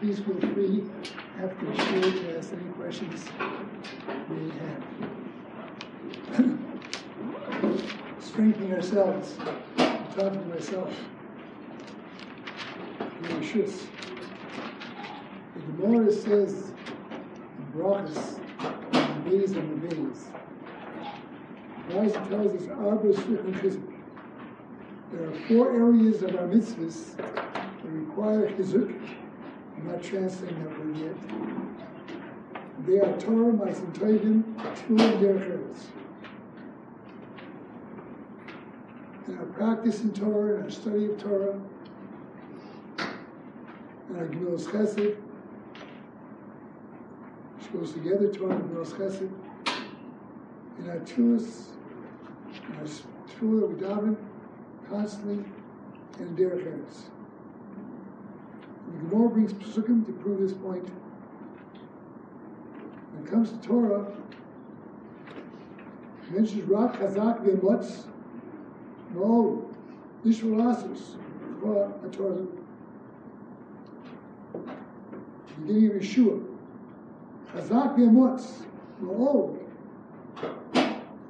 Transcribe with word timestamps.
please 0.00 0.20
feel 0.20 0.40
free 0.52 0.84
after 1.42 1.66
the 1.66 1.76
show 1.76 2.00
to 2.00 2.38
ask 2.38 2.52
any 2.52 2.70
questions 2.74 3.24
you 4.28 4.34
may 4.36 4.52
have. 4.58 4.82
Strengthening 8.20 8.72
ourselves. 8.74 9.34
I'm 9.78 10.06
talking 10.14 10.40
to 10.40 10.46
myself. 10.46 10.94
Rishus. 13.22 13.86
The 15.54 15.60
Gemara 15.72 16.12
says 16.12 16.72
in 17.58 17.66
Brachas, 17.74 18.38
Maze 19.24 19.52
and 19.52 19.82
the 19.82 19.96
Maze. 19.96 20.28
Rashi 21.88 22.28
tells 22.28 22.54
us 22.54 22.62
Shrichim 23.24 23.54
Chizuk. 23.60 23.94
There 25.10 25.28
are 25.28 25.34
four 25.48 25.74
areas 25.74 26.22
of 26.22 26.36
our 26.36 26.46
mitzvahs 26.46 27.16
that 27.16 27.84
require 27.84 28.50
chizuk. 28.50 29.17
Translating 29.96 30.62
that 30.62 30.78
word 30.78 30.96
yet. 30.96 31.16
They 32.86 33.00
are 33.00 33.18
Torah, 33.18 33.52
Ma'asim 33.52 33.92
Tovim, 33.92 34.42
Tefillah, 34.54 35.74
and 39.26 39.54
practice 39.54 40.00
in 40.02 40.12
Torah, 40.12 40.54
in 40.56 40.62
our 40.62 40.70
study 40.70 41.06
of 41.06 41.18
Torah, 41.18 41.60
in 44.08 44.16
our 44.16 44.26
Gemilas 44.26 44.66
Chesed, 44.66 45.16
which 47.58 47.72
goes 47.72 47.92
together, 47.92 48.32
Torah 48.32 48.54
and 48.54 48.70
Gemilas 48.70 48.92
Chesed, 48.92 49.30
in 50.78 50.88
our 50.88 51.00
Tulas, 51.00 51.72
in 52.46 52.76
our 52.76 52.84
Tefillah, 52.84 53.68
we 53.68 53.74
daven 53.82 54.16
constantly, 54.88 55.44
and 56.20 56.38
Derech 56.38 56.64
Eretz. 56.64 57.17
The 58.98 59.04
Gemara 59.04 59.28
brings 59.28 59.52
Pesukim 59.52 60.04
to 60.06 60.12
prove 60.12 60.40
this 60.40 60.52
point. 60.52 60.88
When 63.12 63.24
it 63.24 63.30
comes 63.30 63.50
to 63.52 63.58
Torah, 63.58 64.12
it 66.24 66.32
mentions 66.32 66.64
Rak 66.64 66.94
Chazak 66.94 67.44
V'Emotz, 67.44 68.06
no, 69.14 69.70
Nishval 70.24 70.74
Asus, 70.74 71.14
a 72.04 72.08
Torah. 72.10 72.46
Beginning 75.60 75.90
of 75.90 76.02
Yehoshua. 76.02 76.44
Chazak 77.52 77.96
V'Emotz, 77.96 78.66
no, 79.00 79.58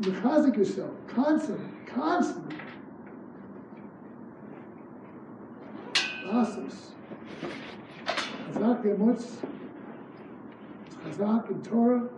Mechazik 0.00 0.56
yourself, 0.56 0.95
constantly, 1.06 1.69
constantly. 1.87 2.56
Asus. 6.25 6.93
Chazak 8.53 8.84
Emutz, 8.84 9.37
Chazak 11.05 11.51
in 11.51 11.62
Torah, 11.62 12.09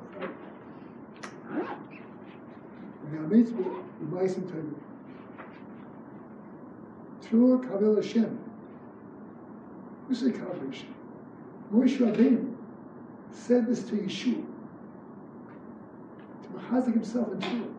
and 3.13 3.31
mitzvah, 3.31 3.63
the 3.63 4.07
Meisim 4.07 4.51
Torah. 4.51 4.65
Tefillah 7.23 7.69
Kavil 7.69 7.97
Hashem. 7.97 8.39
This 10.09 10.23
is 10.23 10.29
a 10.29 10.33
calibration. 10.33 10.87
Moshe 11.73 11.99
Rabbeinu 11.99 12.55
said 13.33 13.67
this 13.67 13.83
to 13.85 13.97
Yeshua, 13.97 14.45
to 16.43 16.49
Machazik 16.55 16.95
himself 16.95 17.33
in 17.33 17.39
Tefillah. 17.39 17.75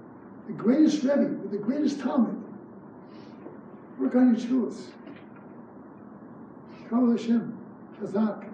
The 0.48 0.54
greatest 0.54 1.04
Rebbe, 1.04 1.30
the 1.50 1.58
greatest 1.58 2.00
Talmud, 2.00 2.42
work 4.00 4.16
on 4.16 4.36
your 4.36 4.46
tefillahs. 4.46 4.88
Kavil 6.92 7.18
Hashem, 7.18 7.58
Chazak. 7.98 8.50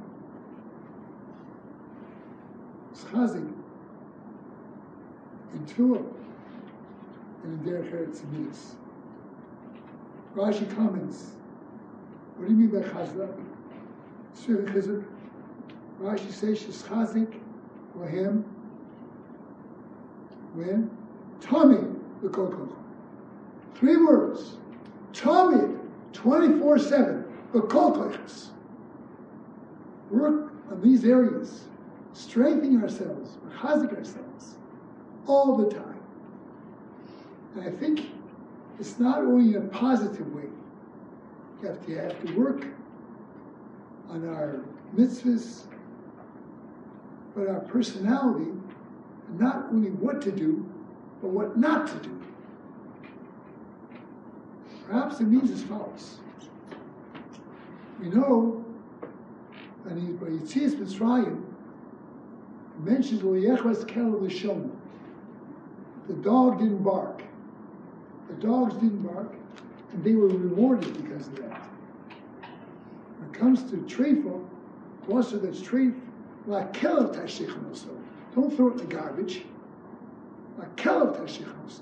Chazik 3.11 3.53
in 5.53 5.66
Tefillah 5.66 6.05
and 7.43 7.65
in 7.65 7.73
Derech 7.73 7.92
Eretz 7.92 8.23
Midas. 8.31 8.76
Rashi 10.36 10.76
comments, 10.76 11.31
what 12.36 12.47
do 12.47 12.53
you 12.53 12.59
mean 12.59 12.70
by 12.70 12.87
Chazak? 12.87 13.33
Shir 14.39 14.64
Chizuk. 14.64 15.03
Rashi 15.99 16.31
says 16.31 16.59
she's 16.59 16.83
Chazik 16.83 17.39
or 17.99 18.08
him 18.08 18.43
when 20.53 20.92
Tommy 21.42 21.87
the 22.21 22.30
Kokok. 22.30 22.71
Three 23.73 23.97
words. 23.97 24.58
Tommy 25.14 25.76
24 26.14 26.80
7. 26.80 27.27
The 27.53 27.61
Kokochs. 27.61 28.47
Work 30.09 30.53
on 30.71 30.81
these 30.81 31.05
areas 31.05 31.65
strengthening 32.17 32.81
ourselves, 32.81 33.37
chazik 33.59 33.95
ourselves, 33.95 34.55
all 35.27 35.55
the 35.55 35.69
time. 35.69 35.99
And 37.55 37.63
I 37.63 37.71
think 37.71 38.09
it's 38.80 38.99
not 38.99 39.19
only 39.19 39.55
in 39.55 39.63
a 39.63 39.67
positive 39.67 40.33
way. 40.33 40.49
You 41.61 41.67
have 41.67 41.85
to, 41.85 41.91
you 41.91 41.97
have 41.97 42.25
to 42.25 42.33
work 42.39 42.65
on 44.09 44.27
our 44.27 44.64
mitzvahs, 44.95 45.64
but 47.35 47.47
our 47.47 47.59
personality, 47.61 48.52
and 49.27 49.39
not 49.39 49.67
only 49.71 49.91
what 49.91 50.21
to 50.23 50.31
do, 50.31 50.65
but 51.21 51.29
what 51.29 51.58
not 51.58 51.87
to 51.87 51.99
do. 51.99 52.21
Perhaps 54.87 55.19
it 55.19 55.27
means 55.27 55.52
as 55.52 55.64
follows. 55.64 56.19
We 57.99 58.09
know 58.09 58.63
that 59.85 60.19
by 60.19 60.27
Yitzias 60.27 60.75
Mitzrayim, 60.75 61.43
mentions 62.80 63.21
Liyechas 63.21 63.87
Kel 63.87 64.11
Lishon. 64.11 64.69
The 66.08 66.13
dog 66.13 66.59
didn't 66.59 66.83
bark. 66.83 67.23
The 68.30 68.35
dogs 68.35 68.75
didn't 68.75 69.02
bark, 69.02 69.33
and 69.91 70.03
they 70.03 70.13
were 70.13 70.27
rewarded 70.27 70.93
because 71.02 71.27
of 71.27 71.35
that. 71.37 71.67
When 73.17 73.30
it 73.30 73.33
comes 73.33 73.63
to 73.71 73.77
trefa, 73.77 74.45
also 75.09 75.37
that's 75.37 75.59
treif, 75.59 75.99
la 76.45 76.65
kel 76.67 77.09
tashich 77.09 77.53
Don't 78.35 78.55
throw 78.55 78.67
it 78.67 78.71
in 78.73 78.77
the 78.77 78.95
garbage. 78.95 79.43
La 80.58 80.65
kel 80.75 81.08
tashich 81.08 81.81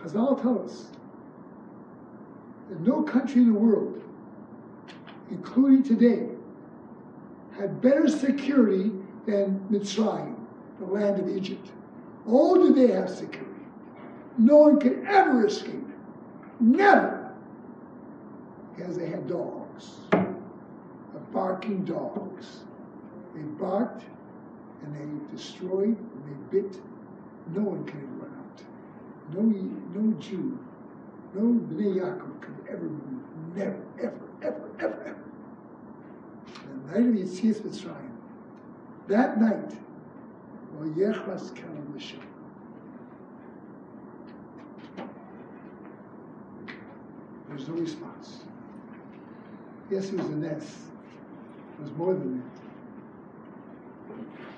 Chazal 0.00 0.40
tell 0.40 0.64
us 0.64 0.86
that 2.68 2.80
no 2.80 3.02
country 3.02 3.42
in 3.42 3.52
the 3.52 3.58
world, 3.58 4.02
including 5.30 5.82
today, 5.82 6.28
had 7.56 7.80
better 7.80 8.08
security 8.08 8.90
than 9.26 9.60
Mitzrayim, 9.70 10.36
the 10.78 10.86
land 10.86 11.20
of 11.20 11.28
Egypt. 11.28 11.70
Oh, 12.26 12.54
do 12.54 12.74
they 12.74 12.92
have 12.92 13.10
security? 13.10 13.48
No 14.36 14.58
one 14.58 14.78
could 14.78 15.04
ever 15.06 15.46
escape. 15.46 15.88
Never. 16.60 17.34
Because 18.74 18.96
they 18.96 19.08
had 19.08 19.28
dogs. 19.28 19.96
The 20.12 21.20
barking 21.32 21.84
dogs. 21.84 22.60
They 23.34 23.42
barked 23.42 24.04
and 24.82 24.94
they 24.94 25.36
destroyed 25.36 25.96
and 25.96 26.50
they 26.52 26.60
bit. 26.60 26.80
No 27.54 27.62
one 27.62 27.84
could 27.84 28.02
run 28.20 28.30
out. 28.30 28.62
No, 29.34 29.42
no 29.42 30.18
Jew, 30.18 30.58
no 31.34 31.42
Bnei 31.42 31.96
Yaakov 31.96 32.40
could 32.40 32.57
ever. 32.70 32.90
Never, 33.54 33.82
ever, 33.98 34.28
ever, 34.42 34.70
ever, 34.80 35.02
ever 35.06 35.18
the 36.68 36.92
night 36.92 37.08
of 37.08 37.14
Yitzias 37.14 37.60
Mitzrayim, 37.60 38.10
that 39.08 39.40
night, 39.40 39.72
Vayechlas 40.76 41.52
Kalam 41.52 41.96
L'Shem. 41.96 42.20
There's 47.48 47.68
no 47.68 47.74
response. 47.74 48.40
Yes, 49.90 50.10
it 50.10 50.16
was 50.16 50.26
a 50.26 50.36
nest. 50.36 50.76
It 51.78 51.82
was 51.82 51.92
more 51.92 52.14
than 52.14 52.42
that. 52.42 52.60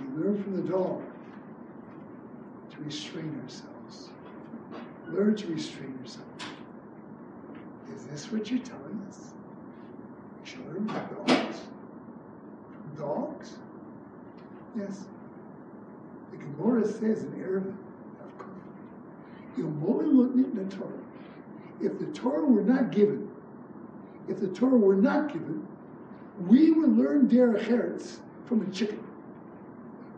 We 0.00 0.22
learn 0.22 0.42
from 0.42 0.56
the 0.56 0.62
dog 0.62 1.02
to 2.70 2.82
restrain 2.82 3.40
ourselves. 3.42 4.10
Learn 5.08 5.36
to 5.36 5.46
restrain 5.48 5.96
yourself. 6.02 6.26
Is 7.94 8.06
this 8.06 8.32
what 8.32 8.50
you're 8.50 8.60
telling 8.60 9.04
us? 9.08 9.32
Children 10.44 10.88
should 10.88 10.96
learn 10.96 11.06
from 11.06 11.24
dogs 11.26 11.60
dogs? 13.00 13.56
Yes. 14.76 15.04
The 16.30 16.36
Gemara 16.36 16.86
says 16.86 17.24
in 17.24 17.32
Eruvin, 17.32 17.76
the 19.56 20.76
Torah. 20.76 20.92
If 21.80 21.98
the 21.98 22.06
Torah 22.06 22.44
were 22.44 22.62
not 22.62 22.92
given, 22.92 23.28
if 24.28 24.38
the 24.40 24.48
Torah 24.48 24.76
were 24.76 24.94
not 24.94 25.32
given, 25.32 25.66
we 26.46 26.70
would 26.70 26.96
learn 26.96 27.28
derech 27.28 27.66
eretz 27.66 28.18
from 28.44 28.62
a 28.62 28.70
chicken. 28.72 29.02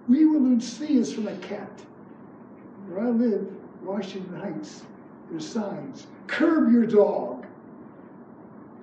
We 0.08 0.26
would 0.26 0.42
learn 0.42 0.60
sneas 0.60 1.12
from 1.12 1.28
a 1.28 1.36
cat. 1.36 1.80
Where 2.88 3.06
I 3.06 3.10
live, 3.10 3.48
Washington 3.82 4.38
Heights, 4.38 4.82
there's 5.30 5.48
signs. 5.48 6.08
Curb 6.26 6.72
your 6.72 6.86
dog. 6.86 7.41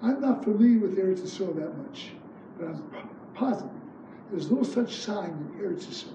I'm 0.01 0.21
not 0.21 0.43
familiar 0.43 0.79
with 0.79 0.97
Eretz 0.97 1.21
Yisrael 1.21 1.55
that 1.55 1.77
much, 1.77 2.11
but 2.57 2.67
I'm 2.67 3.09
positive. 3.33 3.71
There's 4.31 4.49
no 4.49 4.63
such 4.63 4.95
sign 4.95 5.29
in 5.29 5.61
Eretz 5.61 5.85
Yisrael. 5.85 6.13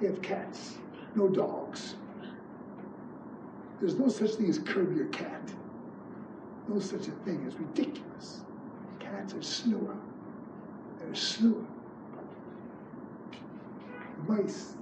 They 0.00 0.08
have 0.08 0.20
cats, 0.20 0.78
no 1.14 1.28
dogs. 1.28 1.94
There's 3.80 3.98
no 3.98 4.08
such 4.08 4.32
thing 4.34 4.48
as 4.48 4.58
curb 4.58 4.96
your 4.96 5.06
cat. 5.06 5.42
No 6.68 6.78
such 6.80 7.08
a 7.08 7.10
thing. 7.10 7.44
It's 7.46 7.56
ridiculous. 7.56 8.40
Cats 8.98 9.34
are 9.34 9.42
snore. 9.42 9.96
They're 10.98 11.14
snore. 11.14 11.66
Mice. 14.26 14.74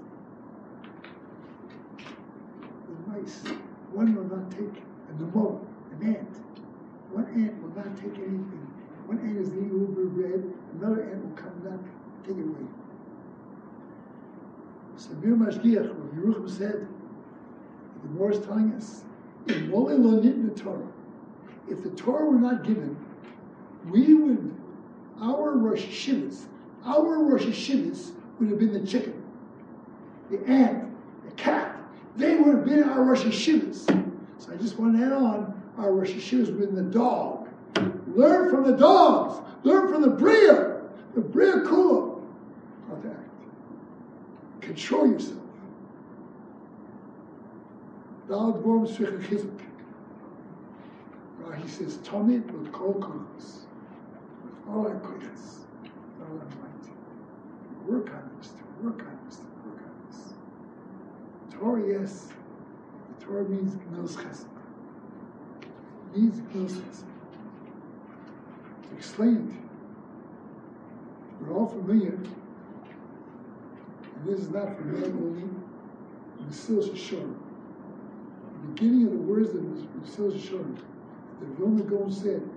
The 1.99 3.11
mice. 3.11 3.43
One 3.93 4.15
will 4.15 4.37
not 4.37 4.51
take 4.53 4.83
a 5.11 5.13
pneumonia, 5.19 5.61
an 5.93 6.17
ant. 6.17 6.62
One 7.13 7.27
ant 7.37 7.63
will 7.63 7.75
not 7.77 7.97
take 7.97 8.17
anything. 8.17 8.67
One 9.07 9.19
ant 9.19 9.39
is 9.39 9.49
eating 9.49 9.83
of 9.83 10.15
bread, 10.15 10.43
another 10.81 11.03
ant 11.11 11.25
will 11.25 11.37
come 11.37 11.61
and 11.67 11.79
take 12.27 12.37
it 12.37 12.43
away. 12.43 12.67
Samir 14.97 15.37
Mashgiach, 15.37 15.89
Rabbi 15.89 16.17
Yerucham 16.17 16.49
said, 16.49 16.87
the 18.03 18.09
Gemara 18.09 18.35
is 18.35 18.47
telling 18.47 18.73
us, 18.73 19.05
the 19.47 20.63
Torah, 20.63 20.89
if 21.69 21.83
the 21.83 21.91
Torah 21.91 22.25
were 22.25 22.39
not 22.39 22.65
given, 22.65 22.97
we 23.91 24.15
would, 24.15 24.55
our 25.21 25.53
Rosh 25.53 26.09
our 26.85 27.23
Rosh 27.25 27.45
Hashivas 27.45 28.13
would 28.39 28.49
have 28.49 28.59
been 28.59 28.73
the 28.73 28.87
chicken, 28.87 29.23
the 30.31 30.43
ant, 30.47 30.91
the 31.25 31.31
cat. 31.33 31.77
They 32.17 32.37
would 32.37 32.55
have 32.57 32.65
been 32.65 32.83
our 32.85 33.03
Rosh 33.05 33.23
Hashivas. 33.23 33.87
So 34.39 34.53
I 34.53 34.57
just 34.57 34.79
want 34.79 34.97
to 34.99 35.05
add 35.05 35.13
on, 35.13 35.62
our 35.79 35.93
Rosh 35.93 36.11
Hashivas 36.11 36.57
been 36.59 36.75
the 36.75 36.83
dog. 36.83 37.49
Learn 38.15 38.51
from 38.51 38.65
the 38.71 38.77
dogs. 38.77 39.41
Learn 39.65 39.93
from 39.93 40.03
the 40.03 40.11
Bria, 40.11 40.83
the 41.15 41.21
Bria 41.21 41.55
Kula. 41.61 42.21
How 42.89 42.97
to 42.97 43.09
act. 43.09 43.31
Control 44.61 45.09
yourself. 45.09 45.39
He 51.63 51.69
says, 51.69 51.99
Tommy, 52.03 52.39
with 52.39 52.73
kol 52.73 52.95
kolos. 52.95 53.65
With 54.43 54.69
all 54.69 54.87
our 54.87 54.95
koyas, 54.97 55.65
all 56.21 56.39
our 56.39 56.47
might. 56.61 57.87
Work 57.87 58.11
on 58.11 58.31
this, 58.39 58.49
to 58.49 58.63
work 58.83 59.01
on 59.01 59.19
this, 59.27 59.37
to 59.37 59.45
work 59.69 59.83
on 59.85 59.93
this. 60.09 60.21
Torah, 61.53 61.83
yes. 61.87 62.29
The 63.19 63.25
Torah 63.25 63.49
means 63.49 63.75
gnos 63.75 64.17
chesed. 64.17 64.52
Means 66.15 66.41
gnos 66.53 66.73
chesed. 66.73 67.05
To 68.89 68.97
explain 68.97 69.37
it, 69.49 69.55
we're 71.41 71.55
all 71.57 71.67
familiar, 71.67 72.19
and 74.15 74.27
this 74.27 74.41
is 74.41 74.51
not 74.51 74.77
for 74.77 74.85
men 74.85 75.05
only, 75.05 75.49
the 76.47 76.55
Sil 76.55 76.85
Shishor. 76.85 77.35
The 78.63 78.69
beginning 78.69 79.07
of 79.07 79.13
the 79.13 79.19
words 79.19 79.51
of 79.51 79.63
the 79.65 80.07
Sil 80.07 80.31
Shishor 80.31 80.77
the 81.41 81.47
Vilna 81.57 81.83
Gaon 81.83 82.13
said, 82.13 82.49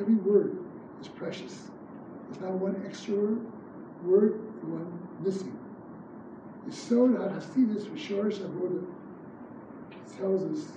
every 0.00 0.14
word 0.14 0.58
is 1.00 1.08
precious. 1.08 1.68
There's 2.28 2.40
not 2.40 2.52
one 2.52 2.82
extra 2.86 3.14
word 4.02 4.40
and 4.62 4.72
one 4.72 5.08
missing. 5.22 5.56
The 6.66 6.72
Sod 6.72 7.10
HaHasidus 7.10 7.86
for 7.86 7.96
Shorish 7.96 8.38
Avoda 8.38 8.84
tells 10.18 10.42
us 10.44 10.72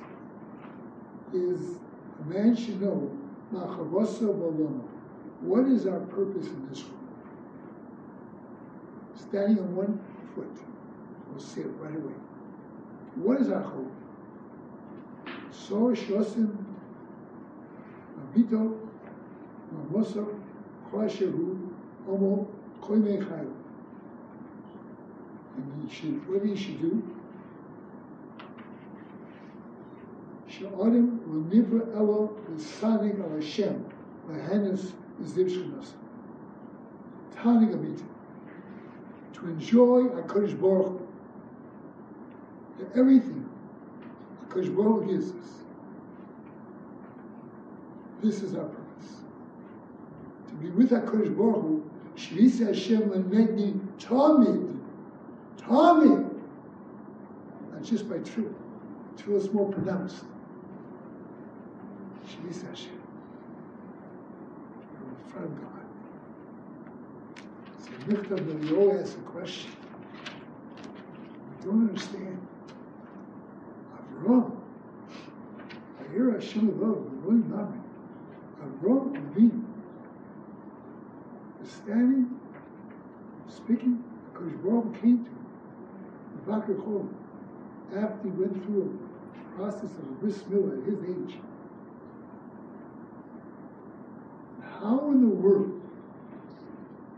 is 1.34 1.78
a 2.19 2.25
man 2.30 2.56
should 2.56 2.81
know 2.81 3.12
what 5.42 5.68
is 5.68 5.86
our 5.86 6.00
purpose 6.01 6.48
in 6.48 6.68
this 6.69 6.84
world? 6.84 6.94
Standing 9.16 9.60
on 9.60 9.75
one 9.75 10.00
foot, 10.36 10.57
we'll 11.30 11.39
see 11.39 11.62
it 11.62 11.68
right 11.80 11.95
away. 11.95 12.13
What 13.16 13.42
is 13.42 13.50
our 13.50 13.62
hope? 13.62 13.92
So 15.51 15.94
shosim 15.94 16.57
mabito 18.19 18.78
mamoso 19.74 20.40
chashehu 20.92 21.72
omo 22.10 22.48
koimei 22.81 23.24
chayu. 23.24 23.54
And 25.57 25.90
he 25.90 25.95
should, 25.95 26.28
what 26.28 26.44
we 26.44 26.56
should 26.56 26.80
do 26.81 27.17
She'olim 30.57 31.19
u'nivra 31.30 31.95
elo 31.95 32.36
v'sanig 32.50 33.21
al 33.21 33.30
Hashem 33.36 33.86
v'henes 34.27 34.92
v'ziv 35.21 35.50
shchinas. 35.50 35.92
Tanig. 37.36 38.04
To 39.33 39.45
enjoy 39.45 40.04
HaKadosh 40.09 40.59
Baruch 40.59 40.88
Hu. 40.88 41.07
Everything 42.95 43.48
HaKadosh 44.50 44.75
Baruch 44.75 45.04
Hu 45.04 45.12
gives 45.12 45.30
us. 45.30 45.63
This 48.24 48.42
is 48.42 48.56
our 48.56 48.65
purpose. 48.65 49.12
To 50.48 50.54
be 50.56 50.69
with 50.71 50.89
HaKadosh 50.89 51.38
Baruch 51.38 51.62
Hu, 51.62 51.89
Shvisa 52.15 52.68
Hashem 52.68 53.09
me 53.30 53.74
tamid. 54.00 54.80
Tamid! 55.59 56.33
And 57.74 57.86
just 57.86 58.09
by 58.09 58.18
truth. 58.18 58.56
Truth 59.18 59.44
is 59.44 59.54
more 59.54 59.71
pronounced. 59.71 60.24
Shvisi 62.48 62.70
Hashem. 62.70 63.02
You're 64.94 65.10
in 65.10 65.16
front 65.32 65.46
of 65.48 65.54
God. 65.62 65.86
So 67.84 67.90
Michtav 68.08 68.70
Yo 68.70 69.00
asks 69.00 69.16
a 69.16 69.20
question. 69.20 69.72
We 71.60 71.66
don't 71.66 71.90
understand. 71.90 72.48
Avram. 73.96 74.52
I 76.00 76.14
hear 76.14 76.32
Hashem 76.32 76.80
love, 76.82 77.04
not 77.50 77.74
me. 77.74 77.80
Avram 78.64 79.04
Avinu 79.34 79.64
is 81.64 81.72
standing, 81.72 82.40
speaking, 83.50 84.04
because 84.34 84.52
Baruch 84.64 85.02
came 85.02 85.26
to 85.26 85.32
him, 85.32 85.46
Vakar 86.46 86.76
Chol, 86.82 87.08
after 87.96 88.24
he 88.24 88.30
went 88.30 88.64
through 88.66 89.00
a 89.36 89.58
process 89.58 89.92
of 89.92 90.00
a 90.00 90.14
bris 90.22 90.42
at 90.42 90.86
his 90.86 91.00
age. 91.04 91.40
How 94.80 95.10
in 95.10 95.22
the 95.22 95.36
world 95.36 95.81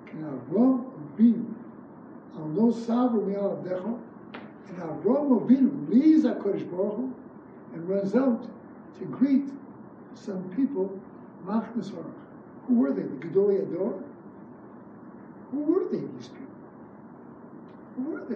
can 0.06 0.24
Avram 0.24 0.92
Avinu, 1.18 1.54
al 2.38 2.48
no 2.48 2.72
savar 2.72 3.26
me'al 3.26 3.58
avdecha, 3.58 4.00
and 4.70 4.78
Avram 4.78 5.42
Avinu 5.42 5.90
leaves 5.90 6.24
HaKadosh 6.24 6.70
Baruch 6.72 6.96
Hu 6.96 7.14
and 7.74 7.90
runs 7.90 8.16
out 8.16 8.48
to 8.98 9.06
greet 9.06 9.50
some 10.16 10.50
people 10.56 11.00
Machnas 11.46 11.92
Who 12.68 12.76
were 12.76 12.94
they? 12.94 13.04
The 13.04 13.28
Gedolei 13.28 13.64
Ador? 13.64 14.04
Who 15.52 15.60
were 15.60 15.86
they, 15.90 16.06
these 16.16 16.28
people? 16.28 16.46
Who 17.96 18.04
were 18.04 18.26
they? 18.26 18.36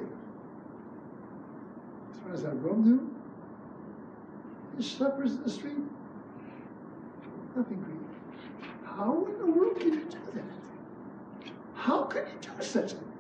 As 2.12 2.20
far 2.20 2.34
as 2.34 2.44
Avram 2.44 2.84
knew, 2.84 3.16
the 4.76 4.84
schleppers 4.84 5.36
in 5.38 5.44
the 5.44 5.50
street, 5.50 5.78
nothing 7.56 7.78
great. 7.78 8.03
How 8.96 9.26
in 9.28 9.38
the 9.40 9.46
world 9.52 9.80
can 9.80 9.94
you 9.94 10.06
do 10.06 10.18
that? 10.36 11.52
How 11.74 12.04
can 12.04 12.26
you 12.28 12.38
do 12.42 12.64
such 12.64 12.92
a 12.92 12.96
thing? 12.96 13.12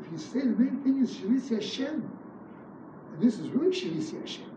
If 0.00 0.10
you 0.10 0.18
say 0.18 0.40
the 0.40 0.46
main 0.46 0.82
thing 0.82 1.02
is 1.02 1.14
Shavisi 1.14 1.54
Hashem, 1.56 2.10
and 3.12 3.22
this 3.22 3.38
is 3.38 3.48
really 3.50 3.70
Shavisi 3.70 4.20
Hashem, 4.20 4.50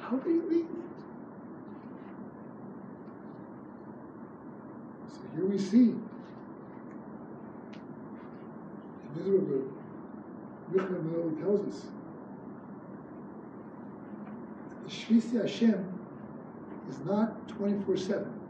how 0.00 0.16
do 0.16 0.30
you 0.30 0.42
leave? 0.50 0.66
So 5.08 5.20
here 5.34 5.46
we 5.46 5.58
see, 5.58 5.94
the 9.16 9.22
Michal 10.70 10.96
Manoli 10.96 11.40
tells 11.40 11.66
us. 11.66 11.86
Shvisi 14.90 15.40
Hashem 15.40 15.86
is 16.88 16.98
not 17.00 17.48
24 17.48 17.96
7. 17.96 18.40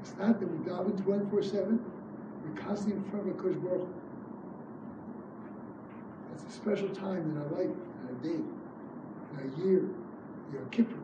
It's 0.00 0.14
not 0.18 0.40
that 0.40 0.46
we 0.46 0.58
daven 0.68 1.00
24 1.04 1.42
7, 1.42 1.84
we're 2.44 2.60
constantly 2.60 2.96
in 2.96 3.04
front 3.10 3.28
of 3.28 3.38
a 3.38 3.40
Kosh 3.40 3.54
Baruch. 3.54 3.88
It's 6.34 6.44
a 6.44 6.50
special 6.50 6.88
time 6.88 7.30
in 7.30 7.36
our 7.38 7.48
life, 7.48 7.70
in 7.70 8.08
our 8.08 8.14
day 8.22 8.42
and 9.38 9.54
a 9.54 9.64
year, 9.64 9.88
Yom 10.52 10.68
Kippur. 10.70 10.96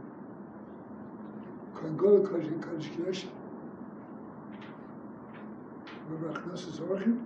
Kohen 1.74 1.96
Gadol 1.96 2.26
Kodesh 2.26 2.60
Kodesh 2.60 2.90
Kiyosha. 2.96 3.28
Remember 6.08 6.40
Achnosis 6.40 6.80
Orchim? 6.80 7.22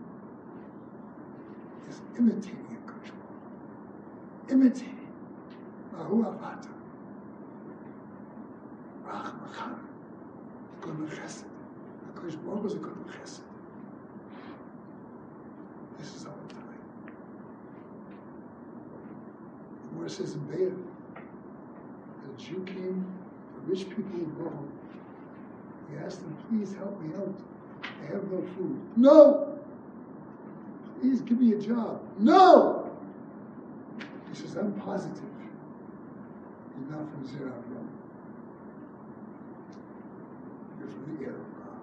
Is 1.88 2.00
imitating 2.18 2.76
a 2.86 2.90
Kodesh 2.90 3.12
imitating. 4.50 5.01
Mahu 5.92 6.24
avata. 6.24 6.68
Rach 9.06 9.32
machar. 9.40 9.78
Godel 10.80 11.08
chesed. 11.08 11.44
HaKadosh 12.14 12.44
Baruch 12.44 12.66
is 12.66 12.74
a 12.74 12.78
Godel 12.78 13.04
chesed. 13.14 13.40
This 15.98 16.14
is 16.16 16.26
our 16.26 16.32
time. 16.48 16.80
The 19.82 19.88
Gemara 19.90 20.10
says 20.10 20.34
in 20.34 20.46
that 20.48 20.72
a 22.32 22.40
Jew 22.40 22.64
came, 22.64 23.06
the 23.54 23.70
rich 23.70 23.88
people 23.88 24.18
go 24.38 24.44
home. 24.44 24.72
He 25.90 25.98
asked 25.98 26.20
them, 26.20 26.36
please 26.48 26.74
help 26.74 27.00
me 27.00 27.14
out. 27.16 27.38
I 27.84 28.06
have 28.06 28.24
no 28.30 28.42
food. 28.56 28.80
No! 28.96 29.58
Please 31.00 31.20
give 31.20 31.40
me 31.40 31.52
a 31.52 31.58
job. 31.58 32.00
No! 32.18 32.90
He 34.28 34.34
says, 34.34 34.56
I'm 34.56 34.72
positive. 34.80 35.22
You're 36.82 36.98
not 36.98 37.10
from 37.10 37.26
Zerah 37.26 37.62
Rome. 37.68 37.90
You're 40.78 40.88
from 40.88 41.16
the 41.16 41.24
Arab 41.24 41.36
world. 41.36 41.80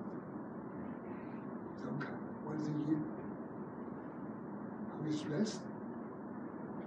Don't 1.83 1.99
come. 1.99 2.19
What 2.43 2.59
is 2.59 2.67
he 2.67 2.73
here? 2.87 3.03
How 4.91 5.09
he's 5.09 5.21
dressed? 5.21 5.61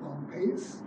Long 0.03 0.31
pace? 0.33 0.79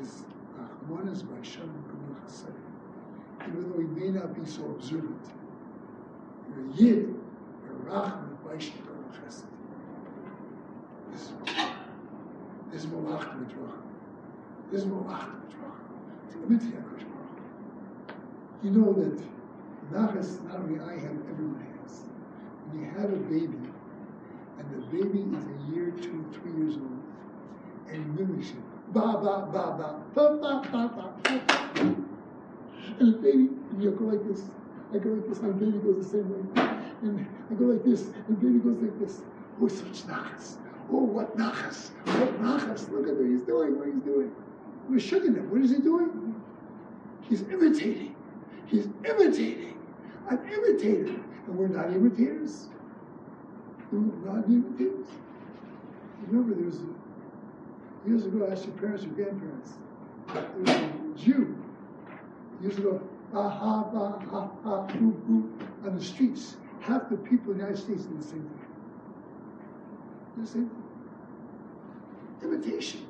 Is 0.00 0.24
Rahmanas 0.56 1.24
Vashan 1.24 1.70
Guru 1.88 2.14
Chasadim. 2.24 2.54
Even 3.48 3.70
though 3.70 3.78
he 3.78 3.84
may 3.84 4.10
not 4.10 4.34
be 4.34 4.48
so 4.48 4.64
observant. 4.66 5.26
You're 6.48 6.66
Yid. 6.76 7.14
You're 7.64 7.74
Rahman 7.82 8.38
Guru 8.44 8.58
Chesed. 8.58 9.46
This 11.10 11.22
is 11.22 11.32
is. 12.72 12.86
This 14.70 14.82
is 14.82 14.86
Malach 14.86 15.30
Midrach. 15.40 15.76
To 16.32 16.44
imitate 16.46 16.74
HaKadosh 16.74 17.04
Baruch 17.10 18.14
You 18.62 18.70
know 18.70 18.92
that 18.92 19.20
Nachas, 19.92 20.42
not 20.44 20.56
only 20.60 20.78
I 20.78 20.94
have, 20.94 21.16
everyone 21.28 21.66
has. 21.82 22.02
When 22.70 22.82
you 22.84 22.90
have 22.90 23.12
a 23.12 23.16
baby, 23.16 23.58
and 24.58 24.70
the 24.70 24.78
baby 24.86 25.20
is 25.36 25.44
a 25.44 25.74
year, 25.74 25.90
two, 25.90 26.24
three 26.32 26.52
years 26.52 26.76
old, 26.76 27.02
and 27.88 28.16
mimic 28.16 28.46
it, 28.46 28.92
ba 28.92 29.18
ba 29.20 29.48
ba 29.52 29.74
ba, 29.76 30.00
ba 30.14 30.38
ba 30.40 30.62
ba 30.70 30.82
ba, 30.94 31.14
and 33.00 33.14
the 33.14 33.18
baby, 33.18 33.48
and 33.70 33.82
you 33.82 33.90
go 33.90 34.04
like 34.04 34.24
this, 34.28 34.42
I 34.94 34.98
go 34.98 35.10
like 35.10 35.28
this, 35.28 35.38
and 35.38 35.60
the 35.60 35.66
baby 35.66 35.78
goes 35.78 35.96
the 36.06 36.10
same 36.18 36.30
way, 36.30 36.62
and 37.02 37.26
I 37.50 37.54
go 37.54 37.64
like 37.64 37.84
this, 37.84 38.02
and 38.02 38.28
the 38.28 38.46
baby 38.46 38.58
goes 38.60 38.80
like 38.80 38.98
this. 39.00 39.22
Oh, 39.60 39.66
such 39.66 40.06
nachas. 40.06 40.56
Oh, 40.92 41.04
what 41.04 41.36
nachas. 41.36 41.90
What 42.04 42.40
nachas. 42.42 42.90
Look 42.90 43.06
at 43.08 43.14
what 43.14 43.26
he's 43.26 43.42
doing, 43.42 43.78
what 43.78 43.86
he's 43.86 44.02
doing. 44.02 44.32
We're 44.88 44.98
shooting 44.98 45.34
him. 45.34 45.50
What 45.50 45.60
is 45.62 45.70
he 45.70 45.78
doing? 45.78 46.34
He's 47.22 47.42
imitating. 47.42 48.16
He's 48.66 48.88
imitating. 49.04 49.78
I'm 50.28 50.38
imitator. 50.48 51.14
And 51.46 51.56
we're 51.56 51.68
not 51.68 51.92
imitators. 51.92 52.68
We're 53.92 54.00
not 54.00 54.46
imitators. 54.46 55.06
Remember, 56.26 56.54
there 56.54 56.66
was 56.66 56.80
a, 56.80 58.08
years 58.08 58.26
ago, 58.26 58.46
I 58.46 58.52
asked 58.52 58.66
your 58.66 58.74
parents 58.74 59.04
or 59.04 59.08
grandparents. 59.08 59.70
There 60.32 60.50
was 60.58 60.70
a 60.70 60.92
Jew 61.16 61.56
years 62.62 62.78
ago, 62.78 63.00
ah 63.34 63.48
ha, 63.48 63.84
ba 63.84 64.24
ha, 64.30 64.50
ha, 64.62 64.82
boo, 64.86 65.12
boo, 65.26 65.52
on 65.86 65.98
the 65.98 66.04
streets. 66.04 66.56
Half 66.80 67.08
the 67.10 67.16
people 67.16 67.52
in 67.52 67.58
the 67.58 67.64
United 67.64 67.82
States 67.82 68.04
did 68.04 68.20
the 68.20 68.24
same 68.24 68.42
thing. 68.42 68.66
The 70.38 70.46
same 70.46 70.68
thing. 70.68 70.79
Imitation. 72.42 73.06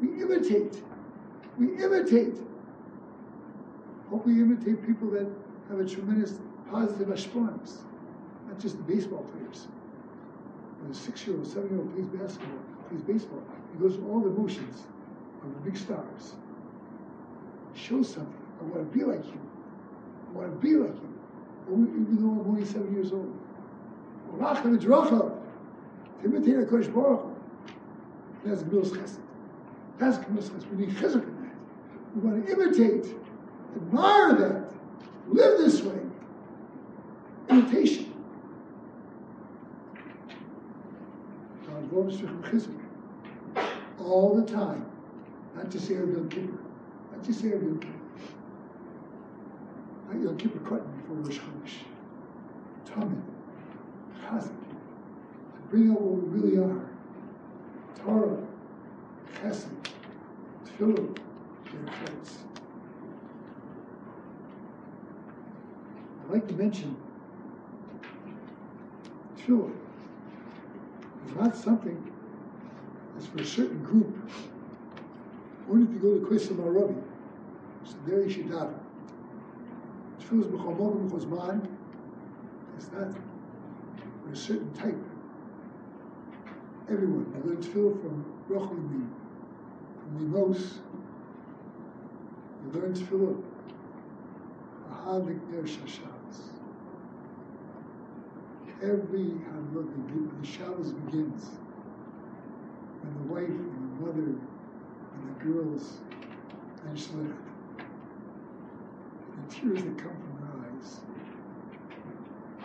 We 0.00 0.22
imitate. 0.22 0.82
We 1.58 1.82
imitate. 1.82 2.36
Hope 4.10 4.26
we 4.26 4.40
imitate 4.40 4.84
people 4.86 5.10
that 5.10 5.26
have 5.68 5.78
a 5.80 5.84
tremendous 5.86 6.40
positive 6.70 7.10
ashpons, 7.12 7.84
not 8.48 8.58
just 8.58 8.76
the 8.76 8.82
baseball 8.82 9.24
players. 9.32 9.68
When 10.80 10.90
a 10.90 10.94
six-year-old, 10.94 11.46
seven-year-old 11.46 11.94
plays 11.94 12.06
basketball, 12.06 12.58
plays 12.88 13.02
baseball, 13.02 13.42
he 13.72 13.78
goes 13.78 13.94
through 13.96 14.10
all 14.10 14.20
the 14.20 14.30
motions 14.30 14.86
of 15.42 15.54
the 15.54 15.60
big 15.70 15.76
stars. 15.76 16.34
Show 17.74 18.02
something. 18.02 18.34
I 18.60 18.64
want 18.64 18.90
to 18.92 18.98
be 18.98 19.04
like 19.04 19.24
you. 19.26 19.40
I 20.28 20.38
want 20.38 20.50
to 20.50 20.56
be 20.66 20.74
like 20.74 20.94
you. 20.94 21.08
Even 21.70 22.16
though 22.20 22.40
I'm 22.40 22.48
only 22.48 22.64
seven 22.64 22.92
years 22.92 23.12
old. 23.12 23.32
To 24.38 26.24
imitate 26.24 26.56
HaKadosh 26.56 26.92
Baruch. 26.92 27.29
That's 28.44 28.62
Gmilas 28.62 28.90
Chesed. 28.90 29.18
That's 29.98 30.18
Gmilas 30.18 30.50
Chesed. 30.50 30.70
We 30.70 30.86
need 30.86 30.96
chizuk 30.96 31.22
in 31.22 31.42
that. 31.42 31.54
We 32.14 32.20
want 32.28 32.46
to 32.46 32.52
imitate, 32.52 33.14
admire 33.76 34.34
that, 34.34 34.72
live 35.28 35.58
this 35.58 35.82
way. 35.82 35.98
Imitation. 37.48 38.06
All 43.98 44.34
the 44.34 44.50
time. 44.50 44.86
Not 45.56 45.70
just 45.70 45.88
Erev 45.90 46.12
Yom 46.14 46.28
Kippur. 46.28 46.58
Not 47.12 47.24
just 47.24 47.42
Erev 47.42 47.62
Yom 47.62 47.80
Kippur. 47.80 47.94
Not 50.10 50.22
Yom 50.22 50.36
Kippur 50.38 50.58
Katan 50.60 51.00
before 51.00 51.16
Rosh 51.16 51.38
Chodesh. 51.38 51.84
Tamid. 52.86 53.20
Chazak. 54.22 54.54
Bring 55.70 55.90
out 55.90 56.00
what 56.00 56.22
we 56.22 56.40
really 56.40 56.56
are. 56.58 56.89
Torah, 58.04 58.38
Chesed, 59.34 59.68
Tefillah, 60.64 61.18
their 61.70 61.92
friends. 61.92 62.38
I'd 66.24 66.32
like 66.32 66.48
to 66.48 66.54
mention 66.54 66.96
Tefillah 69.36 69.70
is 71.26 71.34
not 71.36 71.56
something 71.56 72.12
that's 73.14 73.26
for 73.26 73.42
a 73.42 73.44
certain 73.44 73.82
group. 73.82 74.16
Only 75.70 75.84
if 75.84 75.92
you 75.92 75.98
go 75.98 76.18
to 76.18 76.26
Kwesel 76.26 76.56
Marabi, 76.56 77.02
so 77.84 77.96
there 78.06 78.22
you 78.22 78.30
should 78.30 78.48
daven. 78.48 78.78
Tefillah 80.20 80.40
is 80.40 80.46
B'chomog 80.46 81.10
B'chozman, 81.10 81.68
it's 82.78 82.90
not 82.92 83.14
for 84.24 84.32
a 84.32 84.36
certain 84.36 84.72
type 84.72 84.96
everyone. 86.90 87.32
I 87.36 87.46
learned 87.46 87.62
tefillah 87.62 88.00
from 88.00 88.24
Rachel 88.48 88.74
Mim, 88.74 89.14
from 90.00 90.32
Limos. 90.32 90.78
You 92.64 92.80
learn 92.80 92.92
tefillah. 92.94 93.42
Ahadik 94.90 95.40
Der 95.52 95.66
Shabbos. 95.66 96.50
Every 98.82 99.30
Havlot, 99.46 100.40
the 100.40 100.46
Shabbos 100.46 100.92
begins 100.92 101.50
when 103.02 103.14
the 103.14 103.34
wife 103.34 103.48
and 103.48 104.00
the 104.00 104.06
mother 104.06 104.30
and 105.14 105.28
the 105.28 105.44
girls 105.44 105.98
and 106.86 106.98
Shlichat. 106.98 107.36
The 109.36 109.54
tears 109.54 109.84
that 109.84 109.96
come 109.96 110.16
from 110.16 110.34
her 110.44 110.54
eyes. 110.66 111.00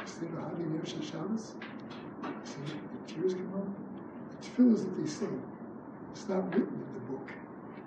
Say 0.06 0.26
Ahadik 0.28 0.84
Der 0.84 1.02
Shabbos. 1.04 1.54
See, 2.44 2.62
the 2.64 3.14
tears 3.14 3.34
come 3.36 3.54
out. 3.56 3.85
Tefillah 4.46 4.78
that 4.78 5.02
they 5.02 5.08
say. 5.08 5.28
It's 6.12 6.30
not 6.30 6.54
written 6.54 6.74
in 6.74 6.94
the 6.94 7.00
book. 7.12 7.32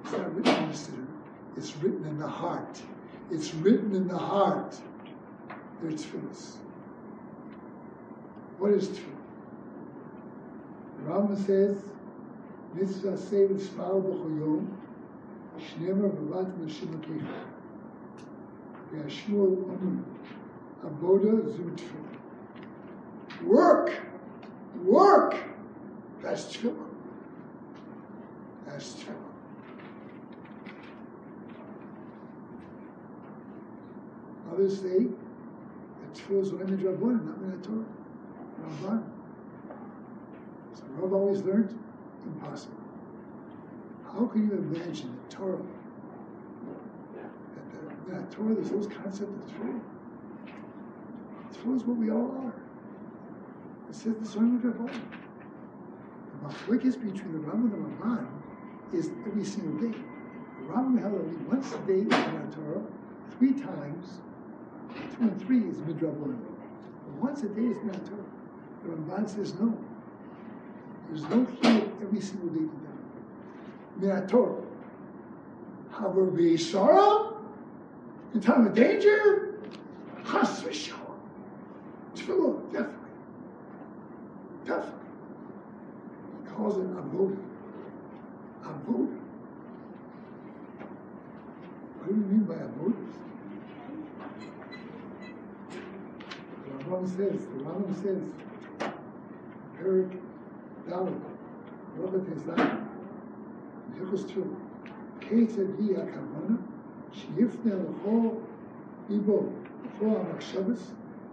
It's 0.02 0.12
not 0.12 0.34
written 0.34 0.54
in 0.64 0.68
the 0.70 0.76
siddur. 0.76 1.06
It's 1.56 1.76
written 1.76 2.04
in 2.04 2.18
the 2.18 2.28
heart. 2.28 2.80
It's 3.30 3.54
written 3.54 3.94
in 3.94 4.08
the 4.08 4.18
heart. 4.18 4.76
They're 5.80 5.92
tefillahs. 5.92 6.56
What 8.58 8.72
is 8.72 8.88
tefillah? 8.88 9.14
Rambam 11.06 11.46
says, 11.46 11.76
Mitzvah 12.74 13.16
sev 13.16 13.62
spal 13.62 14.02
b'choyom, 14.02 14.66
shnemer 15.58 16.10
v'vat 16.10 16.52
nashim 16.58 17.00
akecha. 17.00 17.44
Ve'ashmuel 18.92 19.56
omu, 19.64 19.80
um, 19.80 20.04
aboda 20.84 21.34
zu 21.54 21.62
tefillah. 21.76 23.44
Work! 23.44 23.92
Work! 24.84 25.47
That's 26.28 26.52
true. 26.52 26.76
That's 28.66 28.92
tefillah. 28.92 29.14
Others 34.52 34.82
say 34.82 34.98
that 34.98 36.14
tefillah 36.14 36.42
is 36.42 36.52
only 36.52 36.66
midrabbanan, 36.66 37.24
not 37.24 37.40
min 37.40 37.62
Torah. 37.62 37.86
Ramban. 38.60 39.04
So 40.74 40.82
Rav 40.98 41.12
always 41.14 41.40
learned, 41.44 41.78
impossible. 42.26 42.76
How 44.04 44.26
can 44.26 44.48
you 44.48 44.52
imagine 44.52 45.18
the 45.30 45.34
Torah, 45.34 45.62
that 48.06 48.30
the, 48.30 48.36
Torah, 48.36 48.54
there's 48.54 48.68
those 48.68 48.86
concepts 48.86 49.22
of 49.22 49.28
tefillah? 49.48 49.80
Tefillah 51.54 51.76
is 51.76 51.84
what 51.84 51.96
we 51.96 52.10
all 52.10 52.30
are. 52.44 52.54
It 53.88 53.94
says 53.94 54.14
this 54.20 54.36
only 54.36 54.60
midrabbanan. 56.48 56.54
machlikis 56.54 56.94
between 56.94 57.32
the 57.32 57.38
Rambam 57.38 57.72
and 57.72 57.72
the 57.72 58.04
Ramban 58.04 58.26
is 58.92 59.10
every 59.26 59.44
single 59.44 59.90
day. 59.90 59.98
The 60.58 60.72
Rambam 60.72 61.00
held 61.00 61.14
only 61.14 61.36
once 61.46 61.72
a 61.72 61.78
day 61.78 62.00
in 62.00 62.08
the 62.08 62.56
Torah, 62.56 62.82
three 63.38 63.52
times. 63.52 64.20
Two 65.16 65.22
and 65.22 65.46
three 65.46 65.68
is 65.68 65.76
midrabanan. 65.78 66.38
Once 67.20 67.42
a 67.42 67.48
day 67.48 67.62
is 67.62 67.76
not 67.84 68.06
Torah. 68.06 68.24
The 68.84 68.90
Ramban 68.90 69.28
says 69.28 69.54
no. 69.54 69.76
There's 71.08 71.22
no 71.24 71.44
chiyuv 71.44 72.02
every 72.02 72.20
single 72.20 72.48
day 72.48 72.66
to 74.00 74.06
them. 74.06 74.28
Torah. 74.28 74.62
However, 75.90 76.56
Sarah, 76.56 77.32
in 78.34 78.40
time 78.40 78.66
of 78.66 78.74
danger, 78.74 79.58
chas 80.24 80.62
v'shalom. 80.62 81.18
Tefillah, 82.14 82.72
definitely. 82.72 82.94
Definitely 84.64 84.98
was 86.68 86.76
in 86.76 86.98
Abdul. 86.98 87.32
Abdul? 88.62 89.04
What 91.96 92.08
do 92.08 92.14
you 92.14 92.26
mean 92.30 92.44
by 92.44 92.56
Abdul? 92.56 92.92
Rambam 96.68 97.06
says, 97.08 97.40
the 97.46 97.64
Rambam 97.64 97.94
says, 98.02 98.22
Eric 99.80 100.10
Dallin, 100.86 101.20
Robert 101.96 102.36
Islam, 102.36 102.88
Nekostu, 103.96 104.54
Kate 105.20 105.56
Gia 105.78 106.04
Kamana, 106.12 106.58
שיפנה 107.12 107.74
לכל 107.74 108.28
ibo 109.10 109.42
לכל 109.84 110.06
המחשבת, 110.06 110.78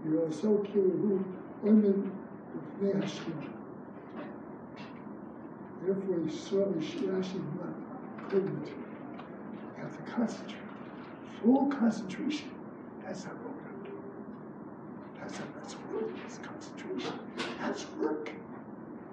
ויעשו 0.06 0.58
כאילו 0.64 0.90
הוא 1.02 1.20
עומד 1.62 2.00
לפני 2.56 3.04
השכינה. 3.04 3.55
Therefore, 5.86 6.16
Yisrael 6.16 6.74
Rashi 6.74 8.30
couldn't. 8.30 8.68
You 8.68 9.84
have 9.84 9.96
to 9.96 10.12
concentrate. 10.12 10.58
Full 11.44 11.68
concentration. 11.68 12.50
That's 13.04 13.26
not 13.26 13.36
work. 13.44 13.56
That's 15.20 15.38
not, 15.38 15.62
that's 15.62 15.76
work. 15.94 16.10
That's 16.24 16.38
concentration. 16.40 17.20
That's 17.60 17.86
work. 18.00 18.32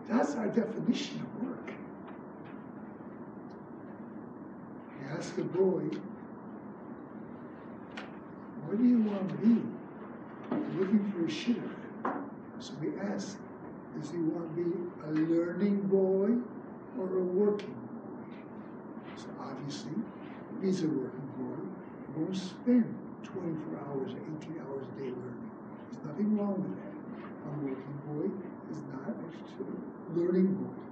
That's 0.09 0.35
our 0.37 0.47
definition 0.47 1.21
of 1.21 1.47
work. 1.47 1.73
You 4.99 5.09
ask 5.11 5.37
a 5.37 5.43
boy, 5.43 5.83
what 8.64 8.79
do 8.79 8.85
you 8.88 8.99
want 9.02 9.29
to 9.29 9.35
be? 9.47 9.62
Looking 10.79 11.12
for 11.12 11.26
a 11.26 11.29
shidduch. 11.29 12.23
So 12.61 12.73
we 12.81 12.99
ask, 12.99 13.37
does 13.99 14.11
he 14.11 14.17
want 14.19 14.57
to 14.57 14.62
be 14.64 14.71
a 15.07 15.11
learning 15.11 15.83
boy 15.83 16.38
or 16.99 17.18
a 17.18 17.22
working 17.22 17.75
boy? 17.75 19.16
So 19.16 19.28
obviously, 19.40 19.92
if 20.56 20.62
he's 20.64 20.82
a 20.82 20.88
working 20.88 21.30
boy, 21.37 21.58
won't 22.16 22.37
spend 22.37 22.94
24 23.25 23.78
hours 23.88 24.12
or 24.12 24.20
18 24.40 24.61
hours 24.61 24.84
a 24.84 25.00
day 25.00 25.08
learning. 25.08 25.50
There's 25.90 26.04
nothing 26.04 26.37
wrong 26.37 26.61
with 26.61 26.76
that. 26.76 26.92
A 27.44 27.50
working 27.64 27.99
boy 28.06 28.26
is 28.70 28.82
not 28.92 29.08
a 29.08 30.18
learning 30.18 30.54
boy. 30.54 30.82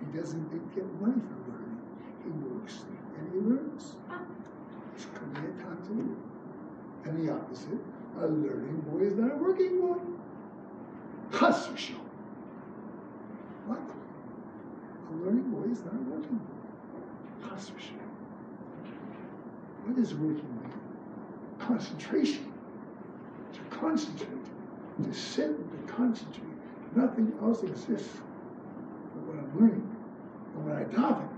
He 0.00 0.18
doesn't 0.18 0.74
get 0.74 0.84
money 1.00 1.20
for 1.20 1.50
learning. 1.50 1.80
He 2.24 2.30
works 2.30 2.84
and 3.16 3.32
he 3.32 3.38
learns. 3.38 3.96
It's 4.94 5.06
Kameh 5.06 5.56
Tatu. 5.58 6.16
And 7.04 7.26
the 7.26 7.32
opposite, 7.32 7.80
a 8.18 8.26
learning 8.26 8.80
boy 8.86 9.00
is 9.06 9.14
not 9.14 9.32
a 9.32 9.36
working 9.36 9.80
boy. 9.80 9.98
Chas 11.32 11.68
v'shalom. 11.68 12.06
What? 13.66 13.80
A 15.08 15.09
learning 15.24 15.50
boy 15.50 15.70
is 15.70 15.84
not 15.84 15.94
a 15.94 16.10
working 16.10 16.38
boy. 16.38 17.48
Chas 17.48 17.70
v'shalom. 17.70 18.10
What 19.86 19.98
is 19.98 20.14
working? 20.14 20.72
Concentration. 21.58 22.52
To 23.52 23.60
concentrate. 23.76 24.28
To 25.04 25.12
sit 25.12 25.46
and 25.46 25.86
to 25.86 25.92
concentrate. 25.92 26.44
Nothing 26.94 27.32
else 27.42 27.62
exists 27.62 28.18
but 29.14 29.22
what 29.22 29.38
I'm 29.38 29.60
learning. 29.60 29.96
And 30.54 30.66
when 30.66 30.76
I 30.76 30.84
daven, 30.84 31.28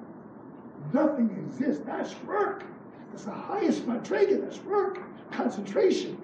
nothing 0.92 1.30
exists. 1.46 1.82
That's 1.86 2.14
work. 2.24 2.64
That's 3.10 3.24
the 3.24 3.32
highest 3.32 3.86
madrega. 3.86 4.40
That's 4.42 4.60
work. 4.60 4.98
Concentration. 5.30 6.20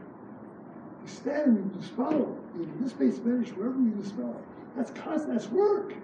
You 1.03 1.09
stand 1.09 1.59
and 1.59 1.75
you 1.75 1.89
swallow. 1.89 2.37
In 2.55 2.83
this 2.83 2.93
base 2.93 3.17
Spanish, 3.17 3.51
wherever 3.51 3.79
you 3.79 4.03
swallow. 4.05 4.43
That's 4.77 4.91
constant. 4.93 5.35
That's 5.35 5.49
work. 5.49 5.95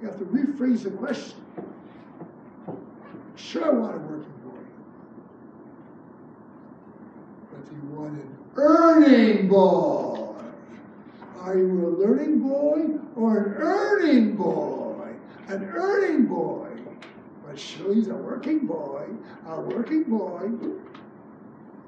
You 0.00 0.08
have 0.08 0.18
to 0.18 0.24
rephrase 0.24 0.82
the 0.84 0.90
question. 0.90 1.38
Sure, 3.36 3.64
I 3.64 3.70
want 3.70 3.94
a 3.94 3.98
working 3.98 4.32
boy. 4.44 4.58
But 7.50 7.72
you 7.72 7.80
want 7.96 8.14
an 8.14 8.36
earning 8.56 9.48
boy? 9.48 10.34
Are 11.40 11.58
you 11.58 11.86
a 11.86 11.90
learning 12.02 12.40
boy 12.40 12.98
or 13.16 13.38
an 13.38 13.54
earning 13.56 14.36
boy? 14.36 15.12
An 15.48 15.64
earning 15.64 16.26
boy. 16.26 16.70
But 17.46 17.58
sure, 17.58 17.94
he's 17.94 18.08
a 18.08 18.14
working 18.14 18.66
boy. 18.66 19.06
A 19.46 19.60
working 19.60 20.04
boy. 20.04 20.50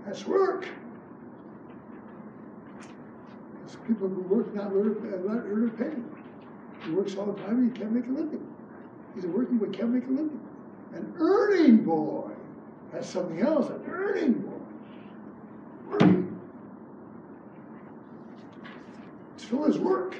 That's 0.05 0.27
work. 0.27 0.69
There's 3.61 3.77
people 3.87 4.09
who 4.09 4.21
work 4.23 4.55
not 4.55 4.67
uh, 4.67 4.71
not 4.71 5.45
earn 5.47 5.69
a 5.69 5.77
penny. 5.77 6.03
He 6.87 6.93
works 6.93 7.17
all 7.17 7.27
the 7.27 7.43
time 7.43 7.59
and 7.59 7.73
he 7.73 7.79
can't 7.79 7.91
make 7.91 8.07
a 8.07 8.11
living. 8.11 8.47
He's 9.15 9.25
a 9.25 9.29
working 9.29 9.59
boy, 9.59 9.67
can't 9.67 9.91
make 9.91 10.07
a 10.07 10.11
living. 10.11 10.41
An 10.93 11.13
earning 11.19 11.79
boy. 11.79 12.31
That's 12.93 13.09
something 13.09 13.41
else. 13.41 13.69
An 13.71 13.83
earning 13.89 14.35
boy. 14.35 14.53
Working. 15.91 16.41
Tefillah 19.37 19.67
his 19.67 19.79
work. 19.79 20.15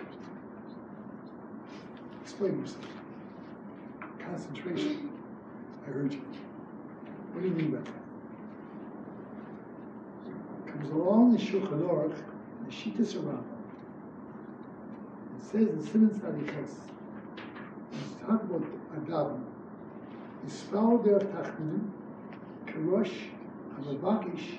Explain 2.23 2.59
yourself. 2.59 2.85
Concentration. 4.19 5.11
I 5.87 5.91
heard 5.91 6.13
you. 6.13 6.23
What 7.33 7.43
do 7.43 7.49
you 7.49 7.55
mean 7.55 7.71
by 7.71 7.79
that? 7.79 7.93
Comes 10.73 10.91
along 10.91 11.33
the 11.33 11.39
Shulchan 11.39 11.83
Aruch, 11.83 12.17
and 12.59 12.67
the 12.67 12.73
Shittas 12.73 13.15
Rambam. 13.15 13.56
Says 15.53 15.69
in 15.69 15.87
Simon 15.87 16.11
Sadikas, 16.11 16.75
it's 17.93 18.21
talk 18.21 18.43
about 18.43 18.65
Adam. 18.97 19.47
Yispal 20.45 21.05
der 21.05 21.21
Tachminim, 21.21 21.93
Karosh, 22.67 23.29
Hamabakish, 23.79 24.59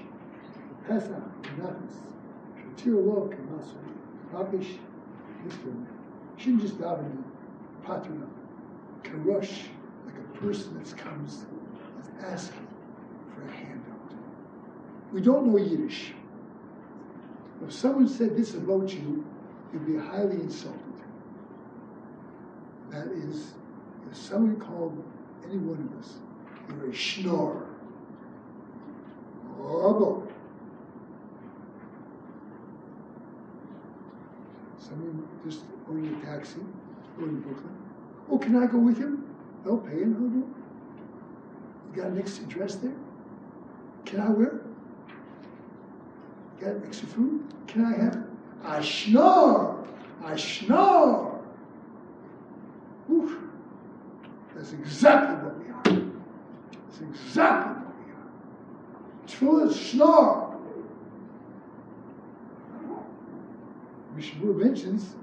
Pesach, 0.87 1.23
Shatir 1.43 3.05
Lo, 3.05 3.29
Kamasu, 3.29 3.75
Bakish. 4.31 4.77
You 5.43 5.87
shouldn't 6.37 6.61
just 6.61 6.77
daven 6.77 7.21
Patrina, 7.83 8.27
Karosh, 9.03 9.67
like 10.05 10.15
a 10.15 10.37
person 10.37 10.81
that 10.81 10.97
comes 10.97 11.45
is 11.99 12.09
asking 12.23 12.67
for 13.35 13.43
a 13.43 13.51
handout. 13.51 14.13
We 15.11 15.19
don't 15.19 15.47
know 15.47 15.57
Yiddish. 15.57 16.13
If 17.65 17.73
someone 17.73 18.07
said 18.07 18.37
this 18.37 18.53
about 18.53 18.89
you, 18.93 19.25
you'd 19.73 19.85
be 19.85 19.97
highly 19.97 20.35
insulted. 20.35 20.81
That 22.89 23.07
is, 23.07 23.53
if 24.09 24.17
someone 24.17 24.59
called 24.59 25.03
any 25.45 25.57
one 25.57 25.89
of 25.91 25.99
us, 25.99 26.15
you're 26.69 26.89
a 26.89 26.93
schnorr. 26.93 27.65
Oh. 29.59 30.27
Someone 34.79 35.27
just 35.45 35.63
ordered 35.87 36.05
a 36.05 36.25
taxi, 36.25 36.61
going 37.17 37.41
to 37.41 37.47
Brooklyn. 37.47 37.75
Oh, 38.29 38.37
can 38.37 38.55
I 38.55 38.67
go 38.67 38.77
with 38.77 38.99
you? 38.99 39.23
No, 39.65 39.77
pay 39.77 40.03
and 40.03 40.15
I'll. 40.15 40.55
You 41.95 42.01
got 42.01 42.11
an 42.11 42.19
extra 42.19 42.45
dress 42.45 42.75
there? 42.75 42.95
Can 44.05 44.21
I 44.21 44.29
wear 44.29 44.47
it? 44.47 44.61
Got 46.61 46.85
extra 46.85 47.07
food? 47.07 47.43
Can 47.67 47.85
I 47.85 47.97
have 48.03 48.15
it? 48.15 48.26
I 48.67 48.81
snore! 48.83 49.87
I 50.23 50.35
snore! 50.35 51.41
Oof. 53.09 53.37
That's 54.53 54.73
exactly 54.73 55.35
what 55.35 55.57
we 55.57 55.71
are. 55.71 56.03
That's 56.89 57.01
exactly 57.01 57.73
what 57.81 57.95
we 58.05 58.11
are. 58.11 59.69
Tefillah 59.69 59.73
snore. 59.73 60.59
Mishabur 64.17 64.55
mentions 64.57 65.15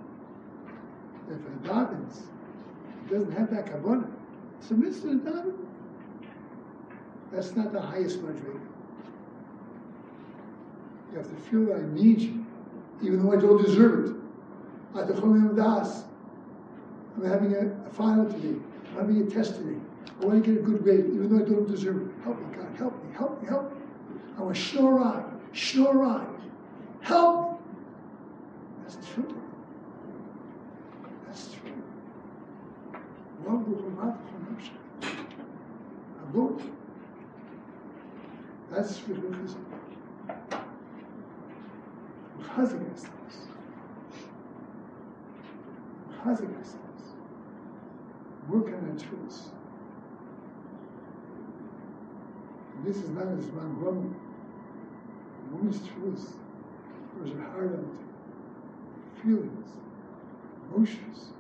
that 1.29 1.35
a 1.37 1.69
davens, 1.69 2.21
he 3.03 3.15
doesn't 3.15 3.33
have 3.33 3.51
that 3.51 3.67
kavanah, 3.67 4.11
submits 4.61 5.01
to 5.01 5.19
the 5.19 5.31
daven. 5.31 5.55
That's 7.33 7.57
not 7.57 7.73
the 7.73 7.81
highest 7.81 8.23
madriga. 8.23 8.61
You 11.11 11.19
have 11.19 11.29
to 11.29 11.37
feel 11.51 11.67
that 11.67 11.77
I 11.77 11.83
need 11.95 12.21
you, 12.21 12.44
even 13.03 13.25
though 13.25 13.33
I 13.33 13.37
don't 13.37 13.63
deserve 13.65 14.11
it. 14.11 14.17
I'm 17.17 17.25
having 17.25 17.55
a, 17.55 17.87
a 17.87 17.91
final 17.91 18.27
today. 18.27 18.61
I'm 18.91 18.97
having 18.97 19.23
a 19.27 19.31
test 19.31 19.57
today. 19.57 19.79
I 20.21 20.25
want 20.25 20.45
to 20.45 20.51
get 20.53 20.61
a 20.61 20.63
good 20.63 20.83
grade, 20.83 21.07
even 21.07 21.29
though 21.29 21.45
I 21.45 21.49
don't 21.49 21.69
deserve 21.69 21.97
it. 22.03 22.09
Help 22.23 22.39
me, 22.39 22.57
God, 22.57 22.77
help 22.77 23.05
me, 23.05 23.15
help 23.15 23.43
me, 23.43 23.49
help 23.49 23.73
me. 23.73 23.81
I 24.39 24.43
want 24.43 24.57
Shnorai, 24.57 25.25
Shnorai. 25.53 26.27
Help 27.01 27.53
me. 27.53 27.59
That's 28.83 28.97
true. 29.13 29.43
That's 31.27 31.53
true. 31.53 31.83
Love 33.47 33.65
the 33.69 33.85
That's 42.57 42.73
Shvichizim. 42.73 42.79
Chazak 42.79 42.89
ourselves. 42.89 43.37
Chazak 46.13 46.57
ourselves. 46.57 47.03
Work 48.49 48.67
on 48.67 48.91
our 48.91 49.09
truths. 49.09 49.51
This 52.85 52.97
is 52.99 53.11
not 53.11 53.27
as 53.27 53.47
man 53.53 53.81
woman. 53.83 54.15
Woman's 55.51 55.81
truth. 55.89 56.37
There's 57.17 57.37
a 57.37 57.43
heart 57.43 57.73
on. 57.73 57.99
Feelings, 59.23 59.69
emotions. 60.71 61.33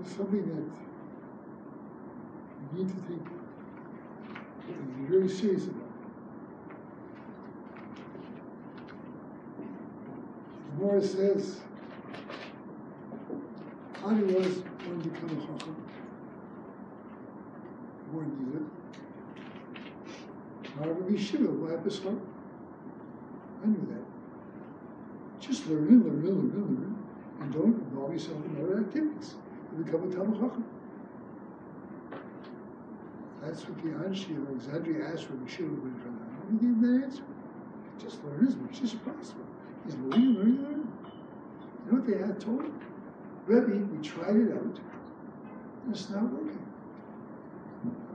It's 0.00 0.16
something 0.16 0.46
that 0.46 0.64
you 2.76 2.84
need 2.84 2.88
to 2.88 3.00
take 3.08 3.45
be 4.72 5.16
really 5.16 5.28
serious 5.28 5.64
about. 5.64 5.82
Gemara 10.78 11.02
says, 11.02 11.60
Ani 14.04 14.32
was 14.34 14.46
to 14.46 15.08
become 15.08 15.30
a 15.30 15.40
chacham. 15.40 15.76
More 18.12 18.22
needed. 18.22 18.66
However, 20.78 21.00
Yeshiva, 21.10 21.48
what 21.48 21.72
episode? 21.72 22.20
I 23.62 23.66
knew 23.66 23.86
that. 23.90 24.04
Just 25.40 25.66
learn 25.66 25.88
and 25.88 26.04
learn 26.04 26.14
and 26.14 26.24
learn 26.24 26.38
and 26.38 26.78
learn, 26.78 26.96
and 27.40 27.52
don't 27.52 27.74
involve 27.88 28.12
yourself 28.12 28.44
in 28.44 28.62
other 28.62 28.78
activities. 28.80 29.34
You 29.76 29.84
become 29.84 30.10
a 30.10 30.14
Talmud 30.14 30.34
Chacham. 30.40 30.64
That's 33.46 33.62
what 33.68 33.78
the 33.78 33.90
Anshi 33.90 34.36
of 34.36 34.48
Alexandria 34.48 35.06
asked 35.06 35.28
Rabbi 35.30 35.48
Shimon 35.48 35.78
ben 35.78 35.94
Yochanan. 36.02 36.50
He 36.50 36.66
gave 36.66 36.80
that 36.80 37.04
answer. 37.04 37.22
Just 38.02 38.24
learn 38.24 38.44
as 38.44 38.56
much 38.56 38.82
as 38.82 38.92
possible. 38.94 39.46
He's 39.84 39.94
learning, 39.94 40.34
learning, 40.34 40.62
learning. 40.64 40.92
You 41.86 41.92
know 41.92 41.98
what 42.00 42.06
they 42.08 42.18
had 42.18 42.40
told 42.40 42.62
him? 42.62 42.80
Rebbe, 43.46 43.86
we 43.86 44.02
tried 44.02 44.34
it 44.34 44.52
out, 44.52 44.80
and 45.84 45.94
it's 45.94 46.10
not 46.10 46.24
working. 46.24 46.66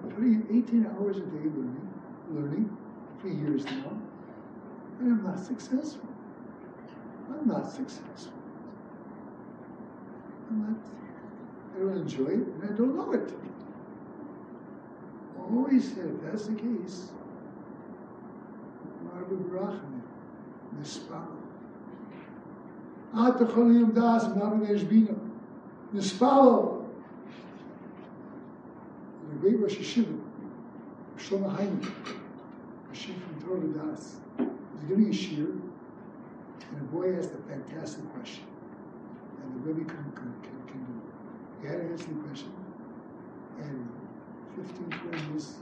I'm 0.04 0.12
putting 0.12 0.34
in 0.34 0.66
18 0.68 0.88
hours 0.88 1.18
a 1.18 1.22
day 1.22 1.48
learning, 1.48 1.90
learning 2.30 2.78
for 3.22 3.30
years 3.30 3.64
now, 3.64 3.98
and 5.00 5.12
I'm 5.14 5.24
not 5.24 5.40
successful. 5.40 6.10
I'm 7.30 7.48
not 7.48 7.72
successful. 7.72 8.34
I'm 10.50 10.60
not, 10.68 10.78
I 11.74 11.80
don't 11.80 11.98
enjoy 12.02 12.26
it, 12.26 12.48
and 12.48 12.64
I 12.66 12.74
don't 12.76 12.98
know 12.98 13.14
it. 13.14 13.32
Always 15.52 15.94
said, 15.94 16.06
if 16.06 16.22
that's 16.22 16.48
the 16.48 16.56
case, 16.56 17.12
Nispal. 20.80 21.28
At 23.14 23.38
Cholim 23.38 23.94
Das, 23.94 24.24
Mabin 24.30 24.66
Eshbina, 24.68 25.18
Nispalo. 25.94 26.86
The 29.30 29.36
great 29.38 29.60
Rosh 29.60 29.76
Hashiva, 29.76 30.20
Shlomo 31.18 31.56
Heiman, 31.56 31.92
Hashem 32.90 33.16
from 33.20 33.42
Torah 33.42 33.60
Vodaas, 33.60 34.20
was 34.38 34.84
giving 34.88 35.10
a 35.10 35.14
shir, 35.14 35.48
and 36.70 36.82
a 36.82 36.84
boy 36.86 37.18
asked 37.18 37.32
a 37.34 37.50
fantastic 37.50 38.04
question, 38.14 38.46
and 39.44 39.54
the 39.56 39.60
Rebbe 39.68 39.90
couldn't, 39.90 40.16
couldn't 40.16 40.42
do 40.42 40.50
it. 40.50 41.62
He 41.62 41.68
had 41.68 41.78
to 41.82 41.86
answer 41.92 42.08
the 42.08 42.20
question, 42.28 42.52
and 43.60 43.90
15, 44.56 44.90
20 45.10 45.32
years 45.32 45.56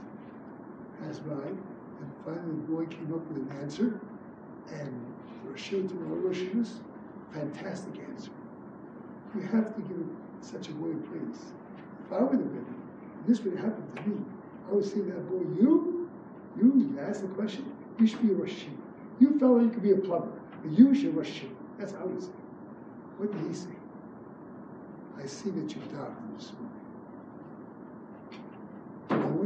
passed 1.00 1.26
by, 1.28 1.46
and 1.46 2.10
finally 2.24 2.56
the 2.56 2.72
boy 2.72 2.86
came 2.86 3.12
up 3.14 3.26
with 3.28 3.38
an 3.38 3.50
answer, 3.60 4.00
and 4.72 5.06
Roshir 5.46 5.88
to 5.88 5.94
all 6.08 6.16
Roshirs, 6.16 6.80
fantastic 7.32 7.98
answer. 8.08 8.30
You 9.34 9.42
have 9.42 9.74
to 9.74 9.80
give 9.82 10.04
such 10.40 10.68
a 10.68 10.72
boy 10.72 10.94
praise. 11.08 11.52
If 12.06 12.12
I 12.12 12.22
were 12.22 12.36
the 12.36 12.42
and 12.42 13.26
this 13.26 13.40
would 13.40 13.56
happen 13.56 13.84
to 13.96 14.08
me, 14.08 14.16
I 14.68 14.72
would 14.72 14.84
say 14.84 15.00
that 15.00 15.28
boy, 15.28 15.42
you, 15.60 16.10
you, 16.56 16.90
you 16.92 17.00
asked 17.00 17.22
the 17.22 17.28
question, 17.28 17.72
you 17.98 18.06
should 18.06 18.22
be 18.22 18.32
a 18.32 18.36
Hashiva. 18.36 18.76
You 19.20 19.38
felt 19.38 19.58
like 19.58 19.66
you 19.66 19.70
could 19.70 19.82
be 19.82 19.92
a 19.92 19.96
plumber, 19.96 20.32
but 20.62 20.78
you 20.78 20.94
should 20.94 21.14
Hashiva. 21.14 21.54
That's 21.78 21.92
how 21.92 22.00
I 22.00 22.04
would 22.04 22.22
say. 22.22 22.30
What 23.18 23.32
did 23.32 23.46
he 23.46 23.54
say? 23.54 23.68
I 25.22 25.26
see 25.26 25.50
that 25.50 25.74
you've 25.74 25.92
davened 25.92 26.36
this 26.38 26.52
morning. 26.52 26.69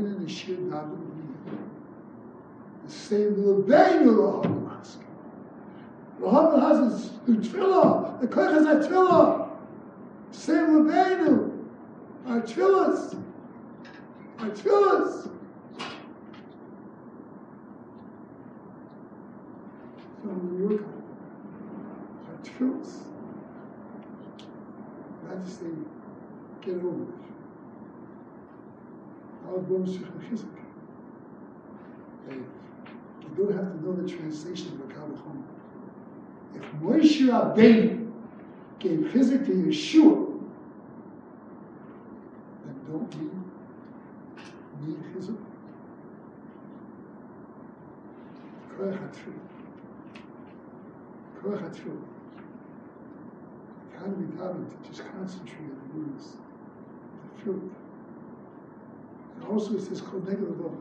I 0.04 0.08
in 0.08 0.26
the 0.26 0.30
davened 0.30 0.90
with 0.90 1.14
me. 1.16 1.58
The 2.84 2.92
same 2.92 3.36
Lebeinu 3.36 4.16
Laham 4.16 4.66
Mask. 4.66 5.00
Laham 6.20 6.60
has 6.60 7.12
the 7.26 7.32
tefillah. 7.32 8.20
The 8.20 8.26
koich 8.26 8.52
has 8.52 8.66
a 8.66 8.86
tefillah. 8.86 9.48
Same 10.30 10.66
Lebeinu. 10.66 11.64
Our 12.26 12.40
tefillahs. 12.42 13.18
Our 14.40 14.50
tefillahs. 14.50 15.30
So 20.22 20.28
we 20.28 20.66
work 20.66 20.82
on 20.82 21.02
our 22.28 22.38
tefillahs. 22.42 22.92
Not 25.26 25.44
just 25.44 25.60
say, 25.60 25.66
get 26.60 26.74
over 26.74 27.04
it. 27.04 27.23
Bones 29.58 29.92
should 29.92 30.20
chizuk. 30.20 30.56
You 32.30 32.44
don't 33.36 33.52
have 33.56 33.72
to 33.72 33.76
know 33.84 33.92
the 33.94 34.08
translation 34.08 34.68
of 34.72 34.90
a 34.90 34.92
Kabbalah. 34.92 35.42
If 36.54 36.62
Moshe 36.80 37.20
Rabbeinu 37.28 38.10
gave 38.78 38.98
chizuk 39.12 39.46
to 39.46 39.52
Yehoshua, 39.52 40.40
then 42.64 42.76
don't 42.88 43.14
we 43.16 43.26
need 44.86 45.00
chizuk? 45.14 45.40
Koach 48.76 48.98
HaTfil. 48.98 49.38
Koach 51.40 51.60
HaTfil. 51.62 52.00
How 53.96 54.04
do 54.06 54.14
we 54.16 54.26
daven 54.36 54.64
to 54.68 54.88
just 54.88 55.02
concentrate 55.12 55.60
on 55.60 55.78
the 55.92 55.98
words, 56.00 56.26
the 57.36 57.42
truth? 57.42 57.72
Also 59.50 59.74
it 59.74 59.82
says 59.82 60.00
love. 60.02 60.76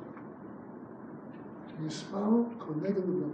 Yismael 1.81 2.59
called 2.59 2.81
negative. 2.81 3.33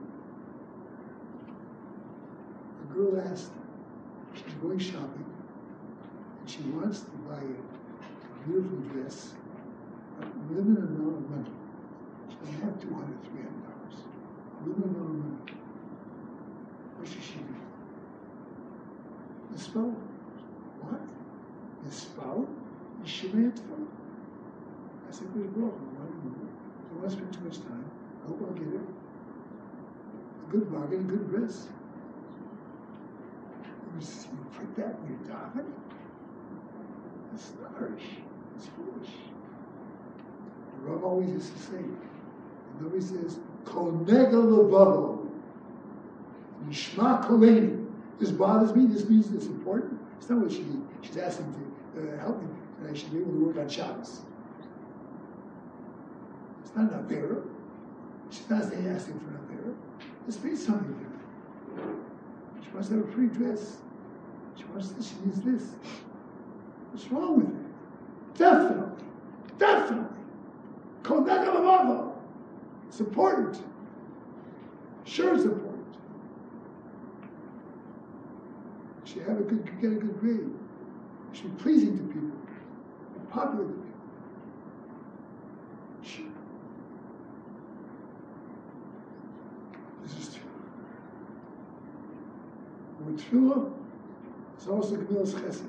A 2.81 2.93
girl 2.93 3.21
asked, 3.21 3.51
she's 4.33 4.53
going 4.55 4.79
shopping, 4.79 5.25
and 6.39 6.49
she 6.49 6.61
wants 6.61 7.01
to 7.01 7.11
buy 7.27 7.41
a 7.41 8.47
beautiful 8.47 8.77
dress, 8.91 9.33
a 10.19 10.53
limited 10.53 10.83
amount 10.83 11.17
of 11.17 11.29
money. 11.29 11.51
She 12.29 12.35
doesn't 12.37 12.61
have 12.61 12.73
$200, 12.79 12.87
$300. 12.87 12.89
A 14.55 14.67
limited 14.67 14.85
amount 14.85 15.09
of 15.09 15.15
money. 15.15 15.53
What 16.97 17.07
should 17.07 17.23
she 17.23 17.35
do? 17.35 17.55
Yismael. 19.53 19.93
What? 20.81 21.01
Yismael? 21.85 22.47
Yishimei 23.03 23.51
I 25.09 25.11
said, 25.11 25.33
Good 25.33 25.41
you 25.41 25.51
don't 25.55 27.01
want 27.01 27.09
to 27.09 27.09
spend 27.09 27.33
too 27.33 27.39
much 27.41 27.57
time. 27.61 27.89
I 28.23 28.27
hope 28.27 28.41
I'll 28.45 28.53
get 28.53 28.67
it. 28.67 28.81
A 30.47 30.51
good 30.51 30.71
bargain, 30.71 30.99
a 30.99 31.03
good 31.03 31.29
dress. 31.29 31.67
You, 33.99 34.05
you 34.05 34.45
put 34.53 34.75
that 34.75 34.99
in 34.99 35.07
your 35.09 35.35
davening? 35.35 35.71
It's 37.33 37.51
nourish. 37.59 38.03
It's 38.55 38.67
foolish. 38.67 39.09
The 40.75 40.91
Rav 40.91 41.03
always 41.03 41.29
used 41.31 41.53
to 41.55 41.59
say, 41.59 41.77
and 41.77 41.97
nobody 42.79 43.01
says, 43.01 43.39
Konega 43.63 44.33
levavo. 44.33 45.27
Yishma 46.67 47.25
koleni. 47.25 47.87
This 48.19 48.29
bothers 48.29 48.75
me, 48.75 48.85
this 48.85 49.09
means 49.09 49.33
it's 49.33 49.47
important. 49.47 49.99
It's 50.19 50.29
not 50.29 50.39
what 50.39 50.51
she, 50.51 50.65
she's 51.01 51.17
asking 51.17 51.51
to 51.95 52.13
uh, 52.13 52.19
help 52.19 52.41
me, 52.43 52.49
and 52.79 52.91
I 52.91 52.93
should 52.93 53.11
be 53.11 53.19
able 53.19 53.31
to 53.31 53.45
work 53.45 53.57
on 53.57 53.69
Shabbos. 53.69 54.21
It's 56.69 56.77
not 56.77 56.91
an 56.93 57.03
Avera. 57.03 57.41
She's 58.29 58.47
not 58.47 58.63
saying 58.63 58.87
asking 58.87 59.19
for 59.21 59.29
an 59.29 59.39
Avera. 59.49 59.73
This 60.27 60.43
means 60.43 60.63
something. 60.63 60.95
She 62.63 62.69
wants 62.69 62.89
to 62.89 62.97
have 62.97 63.05
a 63.05 63.07
pretty 63.07 63.33
dress. 63.33 63.77
She 64.55 64.65
wants 64.65 64.89
this, 64.91 65.09
she 65.09 65.15
needs 65.25 65.41
this. 65.41 65.75
What's 66.91 67.07
wrong 67.11 67.37
with 67.37 67.47
it? 67.47 68.37
Definitely, 68.37 69.03
definitely. 69.57 70.05
Mother. 71.09 72.11
It's 72.87 72.99
important. 72.99 73.63
Sure, 75.05 75.33
it's 75.33 75.45
important. 75.45 75.85
She 79.05 79.19
have 79.19 79.39
a 79.39 79.43
good, 79.43 79.65
get 79.81 79.91
a 79.91 79.95
good 79.95 80.19
grade. 80.19 80.49
She 81.33 81.43
be 81.43 81.49
pleasing 81.61 81.97
to 81.97 82.03
people, 82.03 82.37
popular 83.31 83.65
to 83.65 83.71
people. 83.71 83.85
Sure. 86.03 86.25
This 90.03 90.13
is 90.17 90.33
true. 90.35 90.43
With 93.05 93.08
tefillah, 93.19 93.71
it's 94.55 94.67
also 94.67 94.95
Gemilas 94.95 95.33
Chesed. 95.33 95.67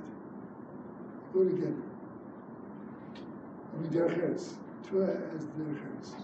Go 1.33 1.45
together. 1.45 1.75
I 3.73 3.81
mean, 3.81 3.91
Derech 3.93 4.19
Eretz. 4.19 4.55
Tefillah 4.85 5.35
as 5.35 5.45
Derech 5.47 5.81
Eretz. 5.81 6.15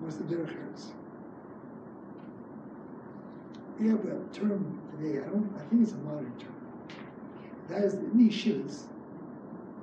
What's 0.00 0.16
the 0.16 0.24
Derech 0.24 0.54
Eretz? 0.54 0.92
We 3.78 3.88
have 3.88 4.04
a 4.06 4.18
term 4.32 4.80
today, 4.92 5.18
I 5.18 5.28
don't, 5.28 5.52
I 5.56 5.62
think 5.68 5.82
it's 5.82 5.92
a 5.92 5.96
modern 5.96 6.32
term. 6.38 6.54
That 7.68 7.82
is 7.82 7.94
in 7.94 8.16
these 8.16 8.32
yeshivas, 8.32 8.84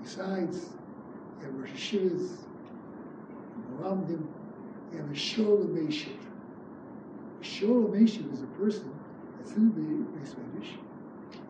besides, 0.01 0.69
you 1.39 1.45
have 1.45 1.55
Rosh 1.55 1.69
Yeshivas, 1.71 2.37
Malamdim, 3.75 4.25
you 4.91 4.97
have 4.97 5.09
a 5.09 5.13
Shol 5.13 5.67
Meshiv. 5.67 6.17
Shol 7.41 7.89
Meshiv 7.89 8.33
is 8.33 8.41
a 8.41 8.47
person 8.57 8.91
in 9.51 9.69
the 9.75 10.19
base 10.19 10.35
medrash, 10.35 10.73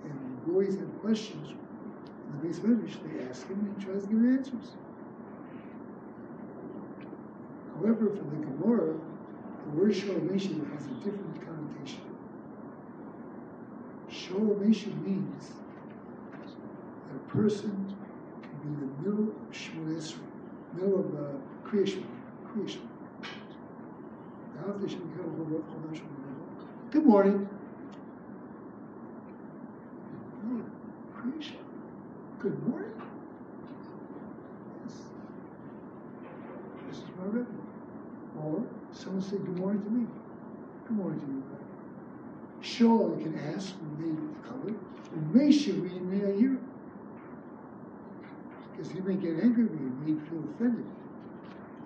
and 0.03 0.45
when 0.45 0.53
boys 0.53 0.75
have 0.79 1.01
questions 1.01 1.49
in 1.49 2.37
the 2.37 2.47
base 2.47 2.59
medrash, 2.59 2.97
they 3.03 3.23
ask 3.29 3.47
him 3.47 3.59
and 3.59 3.77
he 3.77 3.85
tries 3.85 4.03
to 4.03 4.09
give 4.09 4.19
answers. 4.25 4.75
However, 7.75 8.09
for 8.09 8.23
the 8.23 8.45
Gemara, 8.45 8.93
the 9.63 9.69
word 9.77 9.91
Meshiv 9.91 10.71
has 10.73 10.85
a 10.85 10.93
different 11.03 11.35
connotation. 11.41 12.01
Meshiv 14.09 15.01
means 15.03 15.51
that 17.07 17.15
a 17.15 17.31
person 17.31 17.95
can 18.41 18.59
be 18.61 18.67
in 18.67 18.79
the 18.79 19.09
middle 19.09 19.29
of 19.29 19.35
Esrei, 19.51 20.17
middle 20.73 20.99
of 20.99 21.15
uh, 21.15 21.67
creation, 21.67 22.07
creation. 22.51 22.87
Good 26.91 27.05
morning. 27.05 27.49
Oh, 30.45 30.61
creation. 31.15 31.57
Good 32.43 32.67
morning. 32.67 32.91
Yes. 34.83 34.95
This 36.89 36.97
is 36.97 37.03
my 37.17 37.23
revenue. 37.27 37.45
Or 38.37 38.67
someone 38.91 39.21
say 39.21 39.37
good 39.37 39.57
morning 39.57 39.81
to 39.81 39.89
me. 39.89 40.07
Good 40.85 40.97
morning 40.97 41.21
to 41.21 41.25
you. 41.25 41.43
Sure, 42.59 43.17
you 43.17 43.23
can 43.23 43.39
ask 43.55 43.75
when 43.75 43.95
they 43.97 44.45
color. 44.45 44.75
And 45.13 45.33
may 45.33 45.53
should 45.53 45.81
we 45.83 45.97
may 46.01 46.33
I 46.33 46.35
hear. 46.35 46.59
Because 48.75 48.91
he 48.91 48.99
may 48.99 49.15
get 49.15 49.41
angry 49.41 49.63
with 49.63 49.79
he 49.79 50.11
may 50.11 50.19
feel 50.27 50.43
offended. 50.53 50.85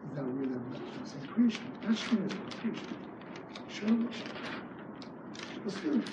He's 0.09 0.17
not 0.17 0.39
really 0.39 0.55
I'm 0.55 1.05
saying 1.05 1.27
creation. 1.27 1.71
That's 1.83 2.01
true, 2.01 2.23
it's 2.25 2.55
creation. 2.55 2.87
Sure, 3.69 3.89
let's 5.63 5.79
do 5.81 5.99
it. 5.99 6.07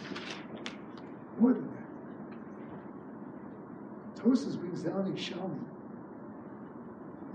More 1.40 1.54
than 1.54 1.73
Tosis 4.24 4.58
brings 4.58 4.80
down 4.80 5.06
a 5.06 5.10
Shalmi. 5.10 5.60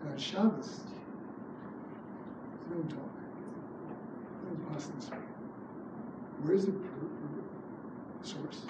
And 0.01 0.11
on 0.11 0.17
Shabbos, 0.17 0.79
they 2.67 2.75
don't 2.75 2.89
talk. 2.89 3.11
They 4.43 4.49
don't 4.49 4.73
pass. 4.73 4.89
Where 6.41 6.55
is 6.55 6.65
the 6.65 6.73
source? 8.23 8.65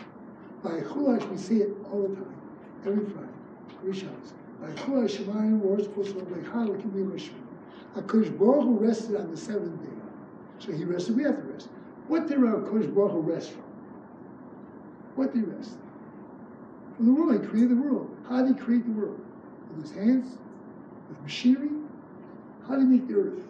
By 0.61 0.81
Chulash, 0.81 1.29
we 1.29 1.37
say 1.37 1.55
it 1.55 1.69
all 1.91 2.01
the 2.01 2.15
time, 2.15 2.35
every 2.85 3.05
Friday, 3.05 3.29
every 3.79 3.93
Shabbos. 3.93 4.33
By 4.59 4.67
Chulash, 4.71 5.15
Shemayim, 5.17 5.59
Wars, 5.59 5.87
Pusal, 5.87 6.25
Bechal, 6.25 6.75
Kimim, 6.81 7.11
Rishon. 7.11 7.39
HaKadosh 7.95 8.37
Baruch 8.37 8.63
Hu 8.63 8.77
rested 8.79 9.15
on 9.15 9.31
the 9.31 9.37
seventh 9.37 9.81
day. 9.81 9.89
So 10.59 10.73
he 10.73 10.83
rested, 10.83 11.15
we 11.15 11.23
have 11.23 11.37
to 11.37 11.43
rest. 11.43 11.69
What 12.09 12.27
did 12.27 12.39
HaKadosh 12.39 12.93
Baruch 12.93 13.11
Hu 13.11 13.21
rest 13.21 13.51
from? 13.51 13.63
What 15.15 15.33
did 15.33 15.45
he 15.45 15.49
rest? 15.49 15.77
From 16.99 17.05
the 17.05 17.13
world. 17.13 17.41
He 17.41 17.47
created 17.47 17.69
the 17.71 17.81
world. 17.81 18.13
How 18.27 18.43
did 18.43 18.57
he 18.57 18.61
create 18.61 18.83
the 18.85 18.91
world? 18.91 19.21
With 19.73 19.83
his 19.87 19.95
hands? 19.95 20.37
With 21.07 21.21
machinery? 21.21 21.69
How 22.67 22.75
did 22.75 22.81
he 22.81 22.87
make 22.87 23.07
the 23.07 23.13
earth? 23.13 23.41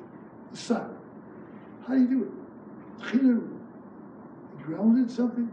The 0.51 0.57
sun? 0.57 0.95
How 1.87 1.95
did 1.95 2.01
he 2.01 2.07
do 2.13 2.23
it? 2.25 3.11
He 3.11 4.63
grounded 4.63 5.09
something? 5.09 5.51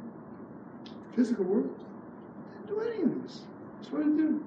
Physical 1.15 1.47
world? 1.47 1.75
Didn't 2.67 2.67
do 2.67 2.81
any 2.83 3.03
of 3.03 3.23
this. 3.23 3.45
That's 3.79 3.91
what 3.91 4.05
he 4.05 4.11
did. 4.11 4.41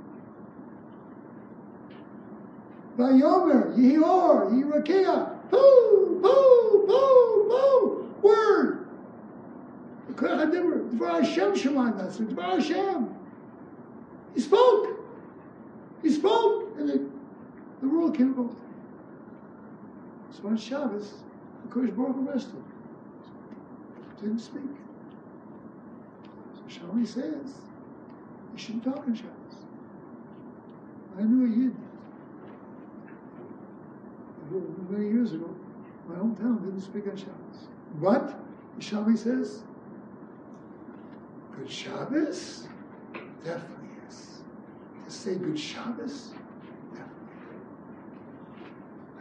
Vayomer, 2.99 3.75
Yehior, 3.75 4.51
Yirakia, 4.51 5.49
poo, 5.49 6.19
poo, 6.21 6.85
poo, 6.85 7.47
poo, 7.49 8.13
word. 8.21 8.87
Dvar 10.13 11.23
Hashem 11.23 11.53
Shemai 11.53 11.97
Nasser, 11.97 12.25
Dvar 12.25 12.59
Hashem. 12.59 13.08
He 14.33 14.41
spoke. 14.41 14.99
He 16.01 16.11
spoke, 16.11 16.77
and 16.77 16.89
the, 16.89 17.09
the 17.81 17.87
world 17.89 18.15
came 18.15 18.31
about. 18.31 18.55
So 20.31 20.47
on 20.47 20.57
Shabbos, 20.57 21.13
the 21.63 21.73
Kodesh 21.73 21.95
Baruch 21.95 22.15
Hu 22.15 22.29
rested. 22.29 22.63
Didn't 24.21 24.39
speak. 24.39 24.61
So 26.55 26.79
Shlomi 26.79 27.07
says, 27.07 27.53
you 28.53 28.57
shouldn't 28.57 28.83
talk 28.83 28.99
on 28.99 29.15
Shabbos. 29.15 29.33
I 31.17 31.23
knew 31.23 31.45
a 31.45 31.49
Yid 31.49 31.75
many 34.89 35.09
years 35.09 35.33
ago, 35.33 35.49
my 36.07 36.15
hometown 36.15 36.63
didn't 36.63 36.81
speak 36.81 37.07
on 37.07 37.15
Shabbos. 37.15 37.67
But 37.95 38.39
Shami 38.79 39.17
says, 39.17 39.63
Good 41.55 41.69
Shabbos? 41.69 42.67
Definitely 43.43 43.78
say 45.11 45.35
Good 45.35 45.59
Shabbos? 45.59 46.31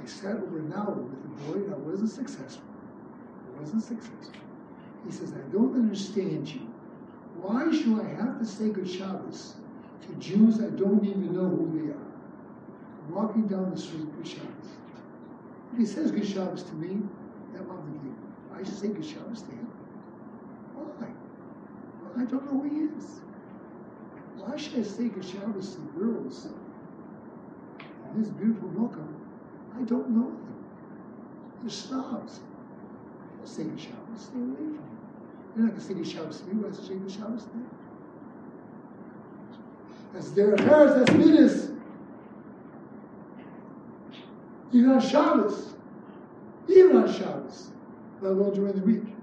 I 0.00 0.06
sat 0.06 0.36
over 0.36 0.58
an 0.58 0.72
hour 0.74 0.92
with 0.92 1.12
a 1.12 1.52
boy 1.52 1.64
and 1.64 1.74
I 1.74 1.76
wasn't 1.78 2.10
successful. 2.10 2.64
I 3.56 3.60
wasn't 3.60 3.82
successful. 3.82 4.40
He 5.04 5.12
says, 5.12 5.32
I 5.32 5.52
don't 5.52 5.74
understand 5.74 6.48
you. 6.48 6.60
Why 7.40 7.70
should 7.72 8.00
I 8.00 8.08
have 8.22 8.38
to 8.38 8.44
say 8.44 8.70
Good 8.70 8.88
Shabbos 8.88 9.54
to 10.02 10.14
Jews 10.14 10.60
I 10.60 10.70
don't 10.70 11.04
even 11.04 11.32
know 11.32 11.48
who 11.48 11.78
they 11.78 11.92
are? 11.92 12.08
Walking 13.10 13.46
down 13.46 13.70
the 13.70 13.80
street, 13.80 14.06
Good 14.16 14.26
Shabbos. 14.26 14.68
If 15.72 15.78
he 15.78 15.86
says 15.86 16.10
Good 16.10 16.26
Shabbos 16.26 16.62
to 16.64 16.74
me, 16.74 17.02
that 17.52 17.66
might 17.66 18.02
be 18.02 18.10
I 18.54 18.64
should 18.64 18.76
say 18.76 18.88
Good 18.88 19.04
Shabbos 19.04 19.42
to 19.42 19.50
him. 19.50 19.68
Why? 20.74 21.08
Well, 22.02 22.12
I 22.16 22.24
don't 22.28 22.44
know 22.44 22.60
who 22.60 22.68
he 22.68 22.86
is. 22.96 23.20
Why 24.38 24.56
should 24.56 24.78
I 24.78 24.82
say 24.82 25.08
Good 25.08 25.24
Shabbos 25.24 25.74
to 25.74 25.80
the 25.80 25.86
girls 25.98 26.48
in 28.14 28.22
this 28.22 28.30
beautiful 28.30 28.68
welcome? 28.68 29.14
I 29.76 29.82
don't 29.82 30.10
know 30.10 30.24
them. 30.24 30.54
They're 31.62 31.70
snobs. 31.70 32.40
Say 33.44 33.64
Good 33.64 33.80
Shabbos. 33.80 34.20
Stay 34.20 34.38
away 34.38 34.56
from 34.56 34.74
them. 34.76 34.98
They're 35.54 35.64
not 35.64 35.70
going 35.70 35.80
to 35.80 35.86
say 35.86 35.94
Good 35.94 36.06
Shabbos 36.06 36.40
to 36.40 36.46
me. 36.46 36.62
Why 36.62 36.70
should 36.74 36.84
I 36.84 36.88
say 36.88 36.94
Good 36.94 37.12
Shabbos 37.12 37.42
to 37.44 37.48
them? 37.50 37.70
That's 40.12 40.30
their 40.30 40.54
affairs. 40.54 40.94
That's 40.94 41.16
business. 41.16 41.70
Even 44.72 44.90
on 44.90 45.00
Shabbos, 45.00 45.74
even 46.68 46.96
on 46.96 47.12
Shabbos, 47.12 47.70
let 48.20 48.32
alone 48.32 48.54
during 48.54 48.74
the 48.74 48.84
week, 48.84 49.14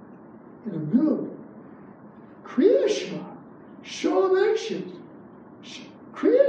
in 0.66 0.72
the 0.72 0.80
middle 0.80 1.20
of 1.20 1.26
it, 1.26 1.32
Kriya 2.44 2.90
Shema, 2.90 3.24
Shalom 3.84 4.52
Action, 4.52 4.95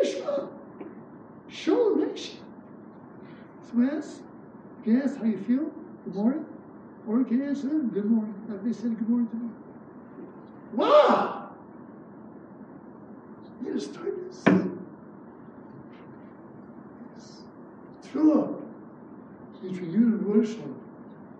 Shema, 0.04 0.48
Shalom 1.48 2.08
Action. 2.08 2.38
Someone 3.68 3.90
asks, 3.90 4.20
you 4.84 4.92
can 4.92 5.02
ask 5.02 5.16
how 5.16 5.24
you 5.24 5.38
feel, 5.38 5.70
good 6.04 6.14
morning, 6.14 6.46
or 7.06 7.18
you 7.18 7.26
answer 7.42 7.68
them, 7.68 7.90
good 7.90 8.06
morning, 8.06 8.34
like 8.48 8.64
they 8.64 8.72
said 8.72 8.98
good 8.98 9.08
morning 9.08 9.28
to 9.28 9.36
me. 9.36 9.50
Wow! 10.72 11.50
You 13.64 13.74
just 13.74 13.92
start 13.92 14.14
this. 14.28 14.42
Yes. 17.14 17.42
True 18.10 18.62
between 19.62 19.92
you 19.92 19.98
and 19.98 20.46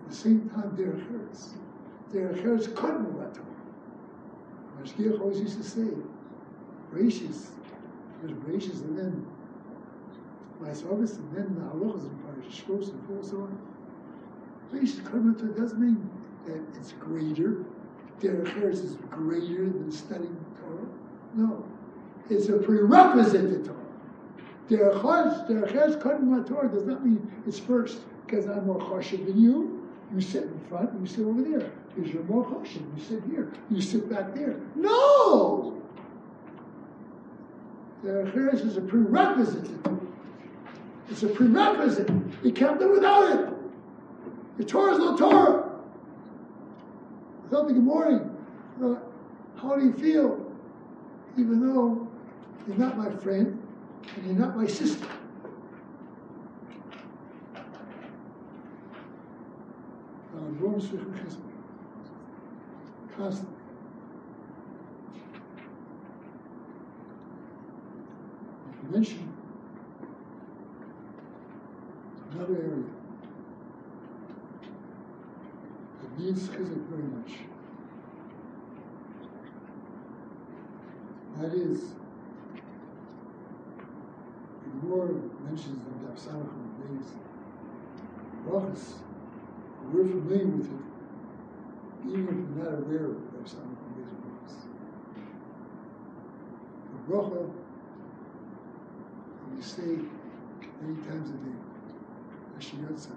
at 0.03 0.09
the 0.09 0.15
same 0.15 0.49
time 0.49 0.71
Derech 0.75 1.05
Eretz. 1.11 1.53
Derech 2.11 2.43
Eretz 2.43 2.75
couldn't 2.75 3.17
let 3.17 3.33
them. 3.33 3.45
Mashgiach 4.79 5.19
always 5.21 5.39
used 5.39 5.57
to 5.57 5.63
say, 5.63 5.87
gracious, 6.91 7.51
there's 8.21 8.37
gracious, 8.39 8.81
and 8.81 8.97
then 8.97 9.25
vice 10.59 10.81
versa, 10.81 11.15
and 11.15 11.35
then 11.35 11.55
the 11.55 11.61
halachas 11.61 12.01
and 12.01 12.19
parashas 12.23 12.63
shvos 12.63 12.89
and 12.89 13.25
so 13.25 13.37
on. 13.37 13.59
Gracious 14.71 14.99
karma 15.01 15.33
doesn't 15.33 15.79
mean 15.79 16.09
that 16.45 16.61
it's 16.79 16.93
greater. 16.93 17.63
Eretz 18.21 18.83
is 18.83 18.95
greater 19.09 19.65
than 19.65 19.91
studying 19.91 20.35
Torah. 20.59 20.87
No, 21.35 21.65
it's 22.29 22.49
a 22.49 22.57
prerequisite 22.57 23.63
to 23.63 23.69
Torah. 23.69 23.77
Derech 24.69 25.47
Derech 25.47 26.01
karma 26.01 26.43
Torah 26.43 26.69
does 26.69 26.85
not 26.85 27.05
mean 27.05 27.31
it's 27.45 27.59
first 27.59 28.01
because 28.25 28.47
I'm 28.47 28.65
more 28.65 28.79
chashiv 28.79 29.25
than 29.25 29.39
you. 29.39 29.87
You 30.13 30.21
sit 30.21 30.43
in 30.43 30.59
front, 30.67 30.89
you 30.99 31.05
sit 31.05 31.25
over 31.25 31.41
there. 31.41 31.71
Because 31.93 32.11
you're 32.11 32.23
more 32.23 32.45
chashiv. 32.45 32.83
You 32.97 33.03
sit 33.03 33.23
here, 33.29 33.51
you 33.69 33.81
sit 33.81 34.09
back 34.09 34.33
there. 34.33 34.59
No! 34.75 35.81
Derech 38.03 38.33
Eretz 38.33 38.65
is 38.65 38.77
a 38.77 38.81
prerequisite. 38.81 39.69
It's 41.09 41.23
a 41.23 41.27
prerequisite. 41.27 42.09
You 42.43 42.51
can't 42.51 42.79
live 42.79 42.91
without 42.91 43.39
it. 43.39 43.53
The 44.57 44.65
Torah 44.65 44.93
is 44.93 44.99
no 44.99 45.17
Torah. 45.17 45.69
Without 47.43 47.67
the 47.67 47.73
good 47.73 47.83
morning, 47.83 48.29
how 49.57 49.75
do 49.75 49.85
you 49.85 49.93
feel? 49.93 50.45
Even 51.37 51.59
though 51.61 52.07
you're 52.67 52.77
not 52.77 52.97
my 52.97 53.09
friend 53.09 53.61
and 54.15 54.25
you're 54.25 54.35
not 54.35 54.55
my 54.57 54.67
sister. 54.67 55.07
Constantly. 63.15 63.56
You 68.97 69.05
another 72.31 72.55
area 72.55 72.83
that 76.01 76.19
needs 76.19 76.47
chizuk 76.47 76.81
very 76.89 77.03
much. 77.03 77.31
That 81.37 81.53
is, 81.53 81.93
the 84.63 84.87
more 84.87 85.09
mentions 85.43 85.85
of 85.85 85.93
the 86.01 86.07
Absalach 86.07 86.49
and 86.49 86.69
Beis, 86.81 87.09
brachas, 88.47 88.85
we're 89.93 90.05
familiar 90.05 90.47
with 90.47 90.71
it, 90.71 92.09
even 92.09 92.27
if 92.29 92.33
we're 92.33 92.63
not 92.63 92.79
aware 92.79 93.05
of 93.11 93.17
the 93.31 93.37
Absalach 93.37 93.77
and 93.77 93.93
Beis 93.95 94.11
brachas. 94.23 94.55
The 96.93 96.99
bracha, 97.13 97.41
say 99.67 99.99
many 100.81 100.95
times 101.07 101.29
a 101.29 101.33
day, 101.43 101.57
Hashem's 102.55 103.07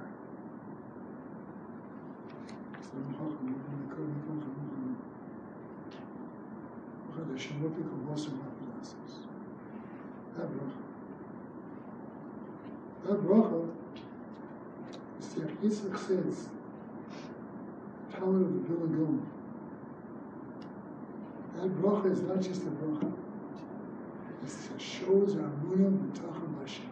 what 7.63 7.71
we 7.77 7.83
can 7.83 8.09
also 8.11 8.31
not. 8.31 8.51
That 10.37 10.49
bracha. 10.49 10.81
That 13.05 13.23
bracha 13.23 13.71
is 15.21 15.27
says, 15.99 16.49
power 18.13 18.37
of 18.37 18.53
the 18.53 18.61
Bill 18.61 19.21
That 21.57 21.71
bracha 21.81 22.13
is 22.13 22.21
not 22.23 22.41
just 22.41 22.63
a 22.63 22.71
bracha. 22.71 23.20
Shows 24.79 25.37
our 25.37 25.51
munah 25.65 25.91
b'tachim 25.91 26.61
Hashem. 26.61 26.87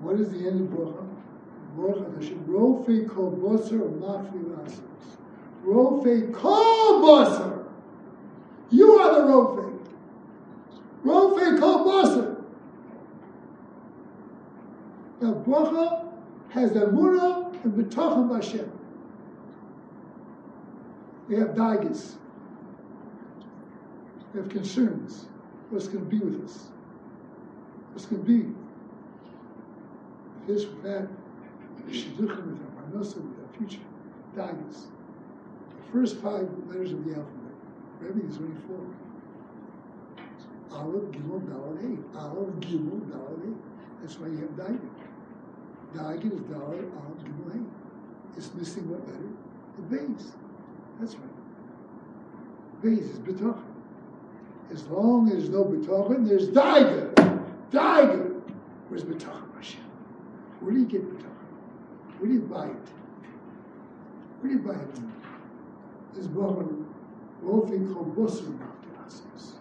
What 0.00 0.18
is 0.18 0.30
the 0.30 0.46
end 0.48 0.60
of 0.62 0.68
bracha? 0.68 1.06
Bracha 1.76 2.14
Hashem. 2.16 2.44
Rofe 2.46 3.08
kol 3.08 3.32
boser 3.32 3.80
mafli 3.98 4.42
lasos. 4.44 5.18
Rofe 5.64 6.32
kol 6.32 7.02
boser. 7.02 7.64
You 8.70 8.92
are 8.92 9.14
the 9.14 9.28
Rofe. 9.28 9.78
Rofe 11.04 11.60
kol 11.60 11.84
boser. 11.86 12.42
Now 15.20 15.34
bracha 15.34 16.12
has 16.50 16.72
munah 16.72 17.62
and 17.64 17.72
betachim 17.74 18.34
Hashem. 18.34 18.70
We 21.28 21.36
have 21.36 21.50
daigas. 21.50 22.16
We 24.32 24.40
have 24.40 24.48
concerns. 24.48 25.26
What's 25.70 25.88
going 25.88 26.04
to 26.04 26.10
be 26.10 26.18
with 26.18 26.44
us? 26.44 26.68
What's 27.92 28.06
going 28.06 28.24
to 28.24 28.28
be? 28.28 28.54
This, 30.46 30.66
with 30.66 30.82
that, 30.82 31.08
shidduchim 31.88 32.46
with 32.46 32.60
our 32.60 32.72
parnasa, 32.82 33.16
with 33.16 33.38
our 33.38 33.58
future, 33.58 33.82
daigas. 34.36 34.86
The 35.76 35.92
first 35.92 36.16
five 36.18 36.48
letters 36.66 36.92
of 36.92 37.04
the 37.04 37.10
alphabet. 37.10 37.54
Rebbe 38.00 38.26
is 38.26 38.38
only 38.38 38.56
four. 38.66 38.86
Aleph, 40.72 41.10
Gimel, 41.10 41.40
Dalet, 41.42 41.80
Hey. 41.80 42.18
Aleph, 42.18 42.54
Gimel, 42.60 43.00
Dalet, 43.10 43.44
Hey. 43.44 43.54
That's 44.00 44.18
why 44.18 44.28
you 44.28 44.38
have 44.38 44.50
Daiga. 44.50 44.88
Daiga 45.94 46.32
is 46.32 46.40
Dalet, 46.42 46.90
Aleph, 46.96 47.24
Gimel, 47.24 47.52
Hey. 47.52 47.60
It's 48.36 48.54
missing 48.54 48.88
what 48.88 49.06
letter? 49.06 49.28
The 49.76 49.82
base. 49.82 50.32
That's 51.00 51.16
right. 51.16 52.82
Base 52.82 53.10
is 53.10 53.18
B'tachim. 53.18 53.69
As 54.72 54.86
long 54.86 55.28
as 55.28 55.34
there's 55.34 55.48
no 55.48 55.64
B'tachim, 55.64 56.26
there's 56.28 56.48
Daiga. 56.48 57.12
Daiga. 57.72 58.40
Where's 58.88 59.04
B'tachim 59.04 59.54
Hashem? 59.56 59.80
Where 60.60 60.72
do 60.72 60.80
you 60.80 60.86
get 60.86 61.02
B'tachim? 61.02 62.18
Where 62.18 62.28
do 62.28 62.34
you 62.34 62.42
buy 62.42 62.66
it? 62.66 62.88
Where 64.40 64.52
do 64.52 64.58
you 64.58 64.64
buy 64.64 64.80
it? 64.80 66.14
This 66.14 66.26
Baruch 66.26 66.70
Rofi 67.42 67.78
Bosser 68.14 68.58
B'Akilasos. 68.58 69.54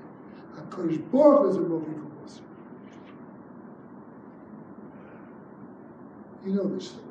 HaKadosh 0.56 1.12
Baruch 1.12 1.50
is 1.52 1.56
a 1.58 1.60
Rofi 1.60 1.93
Kol 1.95 2.12
Bosser. 2.24 2.41
You 6.45 6.54
know 6.54 6.67
this 6.76 6.89
story. 6.89 7.06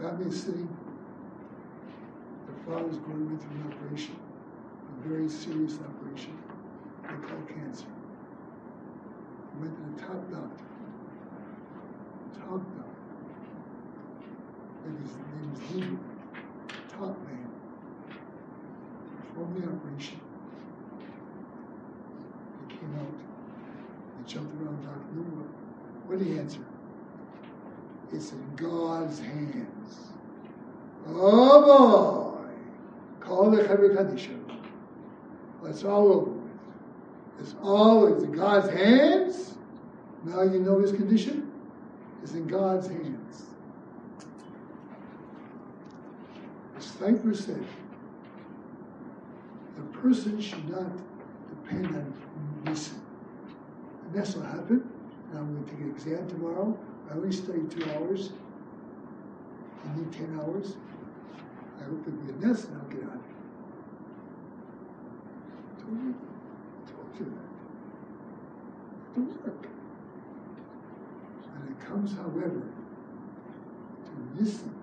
Family 0.00 0.26
is 0.30 0.42
sitting. 0.42 0.68
Their 2.46 2.56
father's 2.76 2.96
going 2.98 3.38
through 3.38 3.50
an 3.50 3.72
operation, 3.72 4.16
a 4.92 5.08
very 5.08 5.28
serious 5.28 5.78
operation. 5.78 6.38
They 7.02 7.28
call 7.28 7.42
cancer. 7.48 7.86
Went 9.60 9.74
to 9.76 9.82
the 9.82 10.06
top 10.06 10.30
doctor. 10.30 10.64
Top 12.34 12.60
doctor. 12.76 12.92
And 14.86 14.98
his 14.98 15.14
name 15.16 15.52
is 15.54 15.74
Lee. 15.74 15.98
Top 16.88 17.16
man. 17.26 17.48
Performed 19.16 19.62
the 19.62 19.68
operation. 19.68 20.20
He 22.68 22.76
came 22.76 22.94
out. 22.98 23.18
He 24.18 24.32
jumped 24.32 24.54
around 24.62 24.82
Dr. 24.82 25.14
Newell. 25.14 25.48
What 26.06 26.18
did 26.18 26.28
he 26.28 26.38
answer? 26.38 26.64
It's 28.12 28.32
in 28.32 28.56
God's 28.56 29.20
hands. 29.20 30.12
Oh 31.08 31.62
boy! 31.62 32.50
Call 33.20 33.50
the 33.50 33.62
Chevra 33.62 33.96
Kadisha. 33.96 34.41
It's 35.64 35.84
all 35.84 36.12
over 36.12 36.30
with. 36.30 36.50
It's 37.40 37.54
always 37.62 38.22
in 38.22 38.32
God's 38.32 38.70
hands. 38.70 39.54
Now 40.24 40.42
you 40.42 40.60
know 40.60 40.78
his 40.78 40.92
condition. 40.92 41.50
It's 42.22 42.32
in 42.32 42.46
God's 42.46 42.88
hands. 42.88 43.46
As 46.76 46.86
Thankful 46.92 47.34
said, 47.34 47.64
the 49.76 49.82
person 49.98 50.40
should 50.40 50.68
not 50.68 50.90
depend 51.48 51.86
on 51.86 52.14
listen. 52.64 53.00
And 54.04 54.14
that's 54.14 54.36
what 54.36 54.46
happened. 54.46 54.88
And 55.30 55.38
I'm 55.38 55.54
going 55.54 55.64
to 55.64 55.70
take 55.70 55.80
an 55.80 55.90
exam 55.90 56.28
tomorrow. 56.28 56.78
I 57.10 57.14
only 57.14 57.32
studied 57.32 57.70
two 57.70 57.84
hours. 57.92 58.30
I 59.84 59.96
need 59.96 60.12
10 60.12 60.38
hours. 60.40 60.76
I 61.80 61.84
hope 61.84 62.06
it'll 62.06 62.20
be 62.20 62.32
a 62.32 62.46
nest 62.46 62.68
and 62.68 62.80
I'll 62.80 62.88
get 62.88 63.02
out 63.04 63.31
you, 65.92 66.14
that. 67.18 67.48
To 69.14 69.20
work. 69.20 69.66
And 71.54 71.68
it 71.70 71.80
comes, 71.86 72.14
however, 72.14 72.62
to 74.04 74.42
listen. 74.42 74.74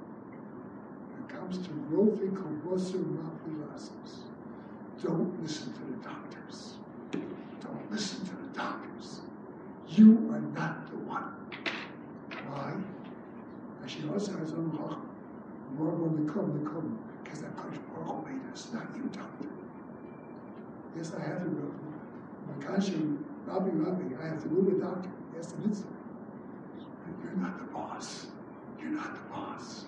It 1.19 1.33
comes 1.33 1.57
to 1.59 1.69
Rofi 1.91 2.29
Kobosu 2.31 3.03
Mafilasos. 3.17 4.29
Don't 5.03 5.41
listen 5.41 5.73
to 5.73 5.79
the 5.79 5.97
doctors. 6.07 6.73
Don't 7.11 7.91
listen 7.91 8.25
to 8.25 8.35
the 8.35 8.57
doctors. 8.57 9.21
You 9.87 10.29
are 10.31 10.41
not 10.41 10.89
the 10.89 10.97
one. 10.97 11.33
Why? 12.47 12.73
And 13.81 13.89
she 13.89 14.07
also 14.09 14.37
has 14.37 14.51
own 14.53 14.71
chacham. 14.71 15.09
More 15.77 15.91
when 15.91 16.25
we 16.25 16.31
come, 16.31 16.59
we 16.59 16.65
come. 16.69 16.99
Because 17.23 17.41
that 17.41 17.55
Kodesh 17.55 17.79
Baruch 17.93 18.27
made 18.27 18.51
us, 18.51 18.67
not 18.73 18.87
you, 18.95 19.03
doctor. 19.13 19.47
Yes, 20.95 21.13
I 21.17 21.21
have 21.21 21.43
to 21.43 21.49
go. 21.49 21.73
My 22.47 22.65
conscience, 22.65 23.25
Rabbi, 23.45 23.69
Rabbi, 23.69 24.21
I 24.21 24.27
have 24.27 24.41
to 24.43 24.49
go 24.49 24.61
to 24.63 24.71
the 24.75 24.83
doctor. 24.83 25.09
Yes, 25.35 25.53
it 25.53 25.71
is. 25.71 25.83
You're 27.23 27.33
not 27.33 27.57
the 27.57 27.65
boss. 27.73 28.27
You're 28.79 28.91
not 28.91 29.13
the 29.13 29.29
boss. 29.29 29.85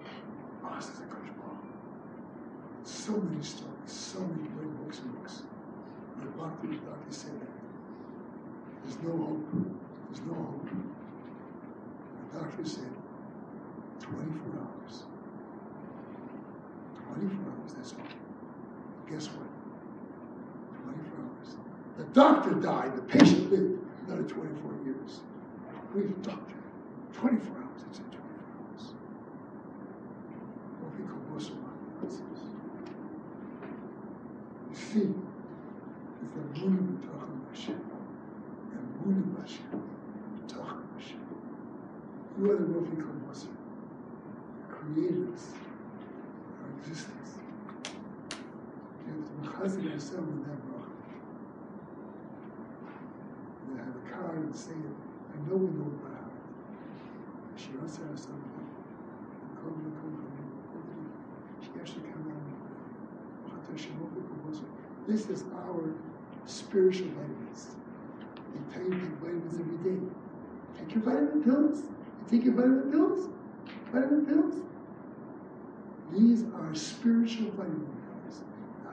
The 0.00 0.66
boss 0.66 0.88
is 0.90 1.00
a 1.00 1.02
Kodesh 1.04 1.34
Baruch. 1.38 1.64
So 2.84 3.12
many 3.12 3.42
stories, 3.42 3.72
so 3.86 4.20
many 4.20 4.48
great 4.50 4.70
books 4.82 4.98
and 4.98 5.14
books. 5.18 5.42
My 6.16 6.24
doctor, 6.36 6.68
the 6.68 6.76
doctor 6.76 7.10
said 7.10 7.40
that. 7.40 7.48
There's 8.82 8.98
no 9.02 9.16
hope. 9.16 9.46
There's 10.10 10.26
no 10.26 10.34
hope. 10.34 10.68
The 12.32 12.38
doctor 12.38 12.64
said, 12.64 12.92
24 14.00 14.60
hours. 14.60 15.04
24 17.14 17.52
hours, 17.52 17.74
that's 17.74 17.92
all. 17.92 17.98
Guess 19.10 19.28
what? 19.28 19.43
24 21.96 21.98
hours. 21.98 21.98
The 21.98 22.04
doctor 22.20 22.50
died, 22.54 22.96
the 22.96 23.02
patient 23.02 23.50
lived 23.50 23.80
another 24.06 24.22
24 24.22 24.72
years. 24.84 25.20
We 25.94 26.02
the 26.02 26.12
doctor. 26.28 26.54
24 27.12 27.56
hours, 27.56 27.82
that's 27.86 27.98
it, 27.98 28.10
24 28.10 28.20
hours. 28.58 28.94
What 30.80 30.90
we 30.98 31.04
call 31.06 31.22
Muslim 31.32 31.58
You 34.70 34.76
see, 34.76 35.14
it's 36.22 36.34
the 36.34 36.40
of 36.40 36.54
Tachim 37.00 37.40
Hashem. 37.50 37.80
Moon 39.04 39.36
of 39.36 39.42
Hashem. 39.42 39.82
Tachim 40.48 40.86
Hashem. 40.98 41.20
You 42.38 42.50
are 42.50 42.56
the 42.56 42.64
Rafi 42.64 43.28
Muslim 43.28 43.56
creators, 44.84 45.48
our 46.62 46.70
existence. 46.78 47.30
You 49.06 49.12
have 49.12 49.24
to 49.24 49.32
mechazin 49.50 49.84
yourself 49.84 50.24
with 50.24 50.44
that 50.44 50.60
bracha. 50.68 50.92
You 53.68 53.74
and 54.36 54.54
say 54.54 54.72
it. 54.72 54.96
I 55.34 55.36
know 55.48 55.56
we 55.56 55.70
know 55.78 55.86
about 55.86 55.94
it 55.94 56.02
by 56.02 56.10
heart. 56.10 56.32
Shira 57.56 57.88
Sarah 57.88 58.18
Samad. 58.18 58.54
Kol 59.60 59.72
Kol 59.72 60.12
She 61.62 61.70
actually 61.80 62.02
come 62.10 62.32
out 62.32 62.44
This 65.06 65.28
is 65.28 65.44
our 65.54 65.94
spiritual 66.46 67.08
vitamins. 67.08 67.76
They 68.54 68.74
tell 68.74 68.84
you 68.84 68.90
take 68.90 69.10
vitamins 69.20 69.58
every 69.60 69.78
day. 69.90 70.00
Take 70.78 70.94
your 70.94 71.04
vitamin 71.04 71.42
pills. 71.44 71.82
You 71.82 72.38
take 72.38 72.44
your 72.44 72.54
vitamin 72.54 72.90
pills? 72.90 73.28
Vitamin 73.92 74.26
pills? 74.26 74.54
These 76.12 76.44
are 76.54 76.74
spiritual 76.74 77.50
vitamin 77.52 77.86
pills. 78.06 78.42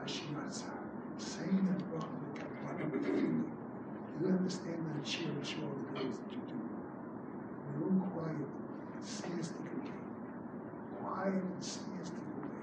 Asher 0.02 0.24
Yatzar. 0.34 0.78
Saying 1.18 1.68
that 1.68 1.80
bracha 1.92 3.44
You 4.20 4.26
understand 4.28 4.86
that 4.86 5.01
cherish 5.12 5.56
all 5.60 5.76
the 5.76 6.00
days 6.00 6.16
that 6.16 6.32
you 6.32 6.40
do. 6.48 6.56
Own 7.84 8.00
quiet, 8.14 8.48
siestic 9.04 9.68
way. 9.76 9.92
Quiet 11.02 11.34
and 11.34 11.60
siestic 11.60 12.24
way. 12.40 12.62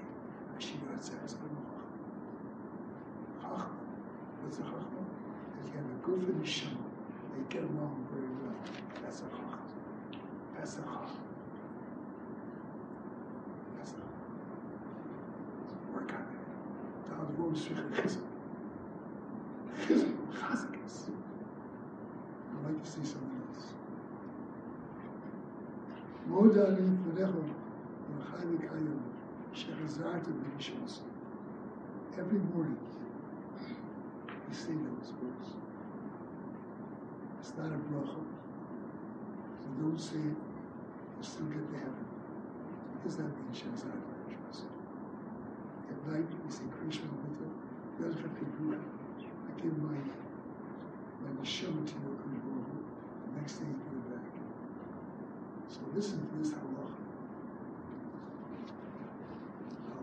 Asher 0.56 0.78
Yatzar 0.90 1.24
is 1.24 1.34
Chachma. 3.40 3.66
What's 4.42 4.58
a 4.58 4.62
chachma? 4.62 5.02
That 5.54 5.64
you 5.66 5.74
have 5.78 5.90
a 5.90 5.98
good 6.02 6.20
for 6.26 6.32
the 6.32 6.46
shema. 6.46 6.86
They 7.36 7.42
get 7.54 7.62
along 7.62 8.08
very 8.10 8.32
well. 8.42 8.58
That's 9.00 9.20
a 9.20 9.24
chachma. 9.24 9.58
That's 10.56 10.74
a 10.74 10.80
chachma. 10.80 11.20
I'd 22.60 22.74
like 22.74 22.84
to 22.84 22.90
see 22.90 23.04
something 23.04 23.42
else. 23.54 23.66
Every 32.18 32.38
morning, 32.38 32.78
we 34.48 34.54
say 34.54 34.72
those 34.72 35.12
words. 35.20 35.48
It's 37.40 37.52
not 37.58 37.66
a 37.66 37.76
bracha. 37.76 38.24
So 39.60 39.68
don't 39.80 39.98
say 40.00 40.16
it, 40.16 40.22
you 40.22 41.22
still 41.22 41.44
get 41.46 41.60
to 41.72 41.76
heaven. 41.76 42.08
What 42.08 43.04
does 43.04 43.16
that 43.16 43.24
mean, 43.24 43.52
Shahrazad 43.52 44.00
of? 44.00 44.64
At 45.90 45.98
night, 46.08 46.30
we 46.42 46.50
say 46.50 46.64
Krishna 46.72 47.08
Buddha, 47.20 47.50
Yadra 48.00 48.30
I 48.32 49.60
give 49.60 49.76
my, 49.76 49.92
my 51.20 51.30
neshama 51.42 51.84
to 51.86 51.94
your 52.00 52.16
Krishna 52.16 52.80
the 53.26 53.40
next 53.40 53.58
day 53.58 53.89
so 55.70 55.78
listen 55.94 56.18
to 56.26 56.36
this 56.38 56.52
halacha. 56.52 56.96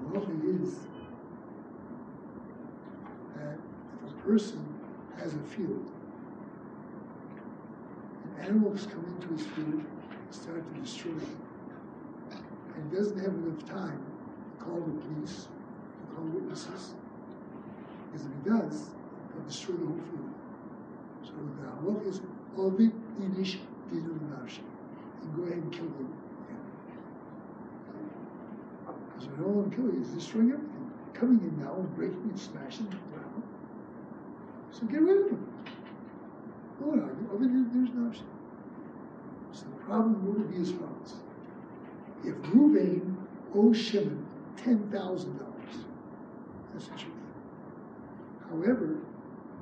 Halacha 0.01 0.63
is 0.63 0.75
that 3.35 3.57
if 4.05 4.11
a 4.11 4.15
person 4.21 4.63
has 5.17 5.33
a 5.33 5.39
field, 5.39 5.91
and 8.23 8.47
animals 8.47 8.87
come 8.89 9.05
into 9.15 9.27
his 9.35 9.45
field 9.47 9.83
and 9.83 10.31
start 10.31 10.63
to 10.73 10.79
destroy 10.79 11.11
it, 11.11 12.37
and 12.75 12.91
doesn't 12.91 13.19
have 13.19 13.33
enough 13.33 13.65
time 13.67 13.99
to 14.59 14.63
call 14.63 14.79
the 14.79 15.01
police 15.01 15.47
to 15.99 16.15
call 16.15 16.25
witnesses. 16.27 16.93
Because 18.05 18.25
if 18.25 18.31
he 18.31 18.49
does, 18.49 18.91
he'll 19.33 19.43
destroy 19.43 19.75
the 19.75 19.85
whole 19.85 19.99
field. 20.11 20.33
So 21.23 21.31
the 21.59 21.67
halach 21.67 22.07
is 22.07 22.21
ovid 22.55 22.93
inish 23.19 23.57
dinu 23.91 24.17
nafshi. 24.31 24.61
Go 25.35 25.43
ahead 25.43 25.57
and 25.57 25.71
kill 25.71 25.85
them. 25.85 26.13
Because 29.07 29.25
if 29.25 29.31
we 29.31 29.43
don't 29.43 29.55
want 29.55 29.71
to 29.71 29.75
kill 29.75 29.85
you, 29.85 29.99
he's 29.99 30.09
destroying 30.09 30.51
everything. 30.51 30.91
Coming 31.13 31.39
in 31.41 31.59
now 31.63 31.75
and 31.75 31.95
breaking 31.95 32.21
and 32.23 32.39
smashing 32.39 32.87
around. 33.13 33.43
So 34.71 34.85
get 34.85 35.01
rid 35.01 35.25
of 35.25 35.31
him. 35.31 35.47
Don't 36.79 36.99
argue. 37.01 37.29
Ovid 37.33 37.73
there's 37.73 37.89
nafshi. 37.89 38.23
So 39.51 39.65
the 39.65 39.83
problem 39.85 40.25
would 40.27 40.51
be 40.51 40.61
as 40.61 40.71
follows. 40.71 41.15
If 42.23 42.35
Ruvain 42.53 43.15
owes 43.55 43.77
Shimon 43.77 44.25
$10,000, 44.57 44.91
that's 46.73 46.87
the 46.87 46.95
truth. 46.95 47.13
However, 48.49 48.99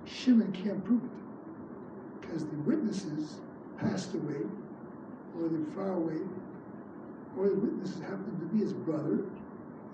Shimon 0.06 0.52
can't 0.52 0.84
prove 0.84 1.04
it 1.04 2.22
because 2.22 2.46
the 2.46 2.58
witnesses 2.58 3.40
passed 3.78 4.14
away, 4.14 4.42
or 5.38 5.50
they're 5.50 5.74
far 5.76 5.94
away, 5.94 6.20
or 7.38 7.50
the 7.50 7.56
witnesses 7.56 8.00
happen 8.02 8.38
to 8.40 8.46
be 8.56 8.60
his 8.60 8.74
brother, 8.74 9.20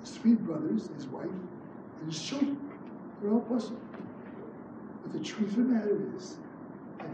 his 0.02 0.12
three 0.18 0.34
brothers, 0.34 0.89
his 0.96 1.08
wife, 1.08 1.26
and 1.26 2.12
his 2.12 2.22
children. 2.22 2.58
They're 3.22 3.32
all 3.32 3.42
possible. 3.42 3.80
But 5.04 5.14
the 5.14 5.20
truth 5.20 5.50
of 5.50 5.56
the 5.58 5.62
matter 5.64 6.00
is 6.18 6.38
that 7.00 7.08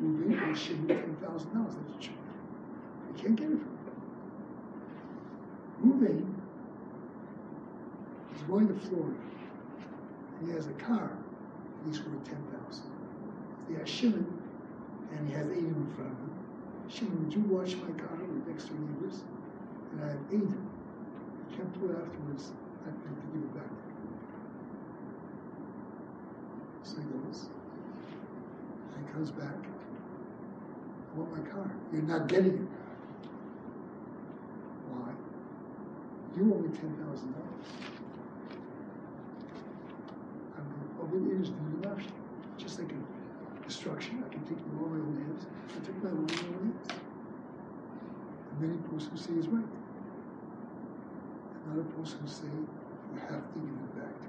he 0.00 0.06
Reuben 0.06 0.38
and 0.38 0.56
Shimon 0.56 0.88
ten 0.88 1.16
thousand 1.22 1.52
dollars. 1.54 1.74
That's 1.74 1.96
the 1.96 2.02
truth. 2.02 2.16
You 3.16 3.22
can't 3.22 3.36
get 3.36 3.46
it 3.46 3.58
from 3.58 3.60
him. 3.60 3.78
Reuben 6.00 6.42
is 8.34 8.42
going 8.42 8.68
to 8.68 8.74
Florida 8.88 9.16
and 10.40 10.48
he 10.48 10.54
has 10.54 10.66
a 10.66 10.72
car, 10.72 11.10
he's 11.86 11.98
worth 12.00 12.24
10000 12.24 12.82
He 13.68 13.74
has 13.74 13.88
Shimon, 13.88 14.26
and 15.12 15.28
he 15.28 15.34
has 15.34 15.46
eight 15.50 15.58
in 15.58 15.92
front 15.96 16.12
of 16.12 16.18
him. 16.18 16.35
Shimon, 16.88 17.24
would 17.24 17.34
you 17.34 17.40
watch 17.42 17.74
my 17.76 17.90
car 18.00 18.16
with 18.16 18.46
door 18.46 18.78
neighbors? 18.78 19.22
And 19.92 20.04
I 20.04 20.08
have 20.08 20.20
eight. 20.32 20.54
Can't 21.56 21.80
pull 21.80 21.90
it 21.90 21.96
afterwards. 21.96 22.52
I 22.82 22.90
have 22.90 23.02
to 23.02 23.08
give 23.32 23.42
it 23.42 23.54
back. 23.54 23.70
So 26.82 26.96
he 26.96 27.02
goes. 27.02 27.48
And 28.94 29.06
he 29.06 29.12
comes 29.12 29.30
back. 29.30 29.56
I 31.14 31.18
want 31.18 31.32
my 31.36 31.50
car. 31.50 31.70
You're 31.92 32.02
not 32.02 32.28
getting 32.28 32.54
it. 32.54 32.68
Why? 34.88 35.12
You 36.36 36.54
owe 36.54 36.58
me 36.58 36.68
$10,000 36.68 37.46
over 41.06 41.18
the 41.18 41.26
years 41.26 41.48
do 41.48 41.80
the 41.80 41.88
left. 41.88 42.08
Just 42.58 42.78
like 42.78 42.90
a 42.92 43.64
destruction, 43.64 44.24
I 44.26 44.32
can 44.32 44.42
take 44.44 44.58
the 44.58 44.72
law 44.80 44.86
in 44.86 44.98
my 44.98 45.06
own 45.06 45.16
hands. 45.26 45.46
I 45.70 45.84
take 45.84 46.02
my 46.02 46.10
law 46.10 46.16
in 46.16 46.26
my 46.26 46.56
own 46.58 46.72
hands. 46.72 47.00
And 48.50 48.60
many 48.60 48.78
posts 48.88 49.08
who 49.10 49.15
is 49.34 49.48
right. 49.48 49.64
Another 51.66 51.88
person 51.98 52.18
who 52.20 52.28
say 52.28 52.46
you 52.46 53.20
have 53.20 53.52
to 53.52 53.58
give 53.58 53.68
it 53.68 53.96
back. 53.96 54.28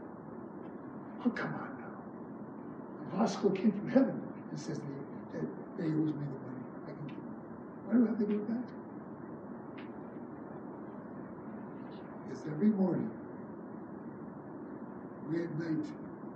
Oh, 1.26 1.30
come 1.30 1.54
on 1.54 1.78
now. 1.80 3.12
The 3.12 3.18
Vasco 3.18 3.50
came 3.50 3.72
from 3.72 3.90
heaven 3.90 4.22
and 4.50 4.60
says 4.60 4.80
that 5.34 5.46
they 5.78 5.86
owes 5.86 6.14
me 6.18 6.26
the 6.26 6.42
money. 6.46 6.64
I 6.86 6.92
can 6.92 7.08
give 7.08 7.18
it. 7.18 7.86
Why 7.86 7.94
do 7.94 8.06
I 8.06 8.10
have 8.10 8.20
to 8.20 8.26
give 8.26 8.36
it 8.36 8.48
back? 8.48 8.64
every 12.52 12.68
morning, 12.68 13.10
at 15.30 15.60
night, 15.60 15.86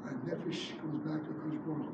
our 0.05 0.11
nefesh 0.27 0.75
goes 0.81 0.99
back 1.05 1.23
to 1.23 1.31
Baruch 1.31 1.63
Hu. 1.65 1.87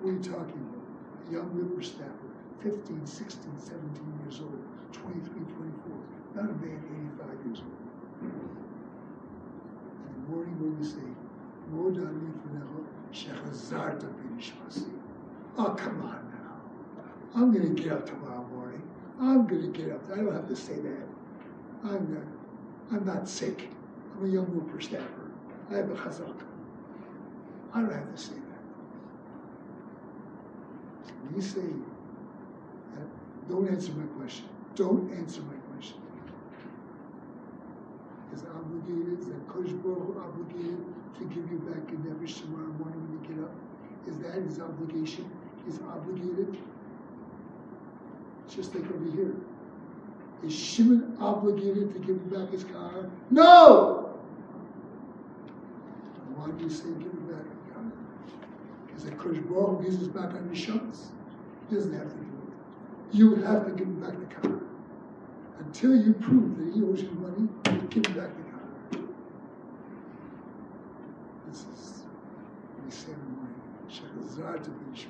Who 0.00 0.08
are 0.08 0.12
you 0.12 0.18
talking 0.18 0.62
about? 0.64 1.28
A 1.28 1.32
young 1.32 1.50
whippersnapper, 1.52 2.32
15, 2.62 3.06
16, 3.06 3.58
17 3.58 4.20
years 4.24 4.40
old, 4.40 4.62
23, 4.92 5.32
24, 5.32 5.96
not 6.34 6.44
a 6.44 6.54
man 6.54 6.82
85 7.18 7.46
years 7.46 7.60
old. 7.60 7.76
The 10.04 10.32
morning 10.32 10.56
when 10.58 10.78
we 10.78 10.84
say, 10.84 11.06
Modani 11.72 12.32
Funecho, 12.42 12.84
Shechazarta 13.12 14.08
Binishmasi. 14.14 14.90
Oh, 15.58 15.74
come 15.78 16.02
on 16.02 16.30
now. 16.30 16.60
I'm 17.34 17.52
going 17.52 17.74
to 17.74 17.82
get 17.82 17.92
up 17.92 18.06
tomorrow 18.06 18.46
morning. 18.54 18.82
I'm 19.20 19.46
going 19.46 19.72
to 19.72 19.78
get 19.78 19.90
up. 19.92 20.02
I 20.12 20.16
don't 20.16 20.32
have 20.32 20.48
to 20.48 20.56
say 20.56 20.74
that. 20.74 21.06
I'm 21.84 22.12
not, 22.12 22.24
I'm 22.92 23.04
not 23.04 23.28
sick. 23.28 23.68
I'm 24.16 24.24
a 24.26 24.28
young 24.28 24.46
whippersnapper. 24.46 25.30
I 25.70 25.74
have 25.76 25.90
a 25.90 25.94
chazak. 25.94 26.42
I 27.74 27.80
don't 27.80 27.92
have 27.92 28.14
to 28.14 28.20
say 28.20 28.34
that. 28.34 28.42
You 31.34 31.42
say 31.42 31.60
don't 33.48 33.68
answer 33.68 33.92
my 33.92 34.06
question. 34.18 34.46
Don't 34.74 35.12
answer 35.14 35.40
my 35.42 35.54
question. 35.72 35.96
Is 38.34 38.42
obligated, 38.44 39.20
is 39.20 39.26
that 39.26 39.48
Kodesh 39.48 39.78
obligated 40.20 40.84
to 41.18 41.24
give 41.24 41.50
you 41.50 41.58
back 41.58 41.90
your 41.90 42.00
nefesh 42.00 42.40
tomorrow 42.40 42.66
morning 42.78 43.00
when 43.06 43.22
you 43.22 43.34
get 43.34 43.44
up? 43.44 43.54
Is 44.06 44.18
that 44.18 44.42
his 44.42 44.60
obligation? 44.60 45.30
He's 45.64 45.80
obligated? 45.80 46.56
Just 48.48 48.74
like 48.74 48.84
over 48.90 49.10
here. 49.10 49.34
Is 50.44 50.54
Shimon 50.54 51.16
obligated 51.20 51.92
to 51.94 51.98
give 52.00 52.16
him 52.16 52.28
back 52.28 52.50
his 52.50 52.64
car? 52.64 53.08
No! 53.30 54.18
Why 56.34 56.50
do 56.50 56.64
you 56.64 56.70
say 56.70 56.84
give 56.98 57.06
it 57.06 57.30
back 57.30 57.44
the 57.44 57.74
car? 57.74 57.92
Because 58.86 59.04
that 59.04 59.18
Kodesh 59.18 59.48
Baruch 59.48 59.84
gives 59.84 60.02
us 60.02 60.08
back 60.08 60.32
your 60.32 60.54
shoulders. 60.54 61.06
He 61.70 61.76
doesn't 61.76 61.92
have 61.94 62.10
to. 62.10 62.25
You 63.16 63.30
would 63.30 63.44
have 63.44 63.64
to 63.64 63.70
give 63.70 63.86
him 63.86 63.98
back 63.98 64.12
the 64.20 64.26
car. 64.26 64.60
Until 65.58 65.96
you 65.96 66.12
prove 66.12 66.58
that 66.58 66.74
he 66.74 66.82
owes 66.82 67.02
you 67.02 67.12
money, 67.12 67.48
give 67.88 68.04
him 68.04 68.12
back 68.12 68.28
the 68.36 68.42
car. 68.52 69.06
This 71.48 71.60
is 71.60 72.02
what 72.74 72.84
we 72.84 72.90
say 72.90 73.12
in 73.12 73.18
the 73.18 73.24
morning. 73.24 73.62
Shechazar 73.88 74.62
to 74.62 74.68
be 74.68 75.06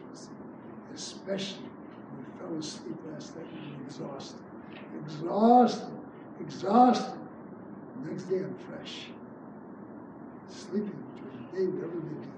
Especially 0.95 1.65
when 1.65 2.25
we 2.25 2.39
fell 2.39 2.57
asleep 2.57 2.97
last 3.13 3.35
night 3.35 3.47
and 3.53 3.77
we 3.77 3.85
exhausted. 3.87 4.41
Exhausted. 5.05 5.99
Exhausted. 6.41 7.19
The 8.05 8.09
next 8.09 8.23
day 8.27 8.37
I'm 8.37 8.57
fresh. 8.69 9.07
Sleeping 10.49 11.03
during 11.17 11.49
the 11.51 11.59
day, 11.59 11.67
whatever 11.67 11.99
they 11.99 12.23
do. 12.23 12.31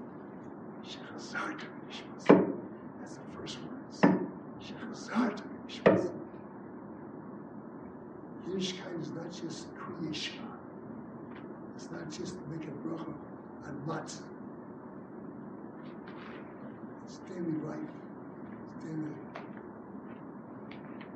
Shechazar 0.83 1.59
to 1.59 1.65
be 1.65 2.47
That's 2.99 3.17
the 3.17 3.37
first 3.37 3.59
words. 3.59 4.19
To 4.59 4.73
be 4.73 6.09
Yiddishkeit 8.49 9.01
is 9.01 9.11
not 9.11 9.31
just 9.31 9.75
creation. 9.75 10.39
It's 11.75 11.89
not 11.91 12.09
just 12.09 12.35
a 12.35 12.37
bracha 12.37 13.13
on 13.65 13.81
matzah. 13.87 14.23
It's 17.05 17.17
daily 17.29 17.57
life. 17.65 17.77
It's 18.75 18.85
daily. 18.85 19.15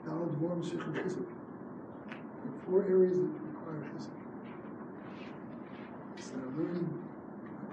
Now, 0.06 0.20
the 0.20 0.38
warm. 0.40 0.62
There 0.62 0.80
are 0.80 2.66
four 2.66 2.84
areas 2.84 3.18
that 3.18 3.24
require 3.24 3.84
Chizuk. 3.96 4.10
It's 6.18 6.32
our 6.32 6.48
learning, 6.58 7.04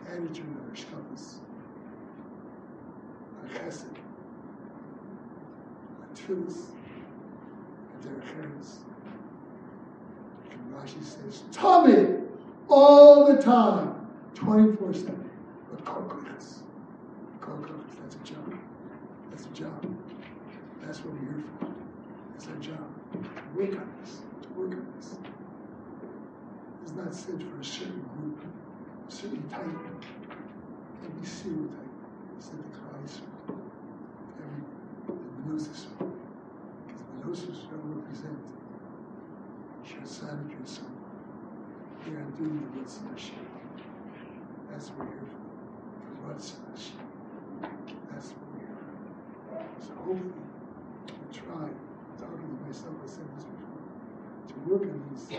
our 0.06 0.14
attitude, 0.14 0.56
our 0.68 0.74
shkapas, 0.74 1.38
our 3.42 3.48
chesed, 3.48 3.96
our 6.28 6.36
tefillas, 6.36 6.66
and 7.92 8.02
derech 8.04 8.80
Rashi 10.74 11.02
says, 11.02 11.42
Tommy, 11.52 12.18
all 12.68 13.26
the 13.26 13.42
time, 13.42 14.06
24 14.34 14.94
7. 14.94 15.30
But 15.70 15.84
Korkochis. 15.84 16.60
Korkochis, 17.40 17.96
that's 18.02 18.14
a 18.14 18.18
job. 18.18 18.58
That's 19.30 19.46
a 19.46 19.48
job. 19.50 19.96
That's 20.82 20.98
what 21.00 21.14
we're 21.14 21.20
here 21.20 21.44
for. 21.58 21.68
That's 22.32 22.46
our 22.48 22.56
job. 22.56 22.86
To 23.12 23.58
work 23.58 23.72
on 23.72 23.92
this. 24.00 24.20
To 24.42 24.48
work 24.60 24.72
on 24.72 24.86
this. 24.96 25.18
It's 26.82 26.92
not 26.92 27.14
said 27.14 27.42
for 27.42 27.60
a 27.60 27.64
certain 27.64 28.02
group, 28.16 28.40
a 29.08 29.12
certain 29.12 29.48
type. 29.48 29.66
Be 31.20 31.26
stereotype. 31.26 31.76
It's 32.36 32.46
said 32.46 32.58
the 32.58 32.78
Christ. 32.78 33.22
Every 34.38 34.62
the 35.06 35.12
Menosis. 35.42 35.86
Because 35.98 35.99
the 37.30 37.36
Menosis 37.36 37.62
represent 37.70 38.44
Shasana 39.86 40.50
Kirsan. 40.50 40.90
We 42.04 42.16
are 42.16 42.24
doing 42.36 42.68
the 42.74 42.80
Hashem. 42.82 43.46
That's 44.70 44.88
what 44.90 45.06
we're 45.06 45.26
for. 45.30 46.32
Hashem. 46.32 46.96
That's 48.10 48.30
what 48.30 48.50
we're 48.50 48.66
for. 49.46 49.86
So 49.86 49.94
hopefully, 49.94 50.32
we 51.06 51.38
try, 51.38 51.70
talking 52.18 52.50
to 52.50 52.66
myself, 52.66 52.94
I 53.04 53.06
said 53.06 53.28
this 53.36 53.44
before, 53.44 53.78
to 54.48 54.54
work 54.66 54.82
on 54.82 55.02
these 55.10 55.30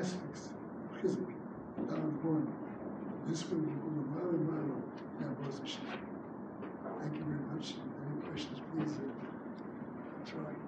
aspects 0.00 0.48
of 0.82 1.88
down 1.88 2.18
the 2.18 2.26
morning. 2.26 2.52
This 3.28 3.44
way 3.48 3.58
we 3.58 3.66
will 3.66 3.86
go 3.86 4.18
mile 4.18 4.30
and 4.30 4.48
mile 4.48 4.82
in 5.20 5.26
our 5.26 5.34
Hashem. 5.44 5.86
Thank 7.00 7.14
you 7.14 7.24
very 7.24 7.44
much. 7.54 7.74
Any 8.02 8.26
questions, 8.26 8.58
please 8.74 8.98
uh, 8.98 10.30
try. 10.30 10.67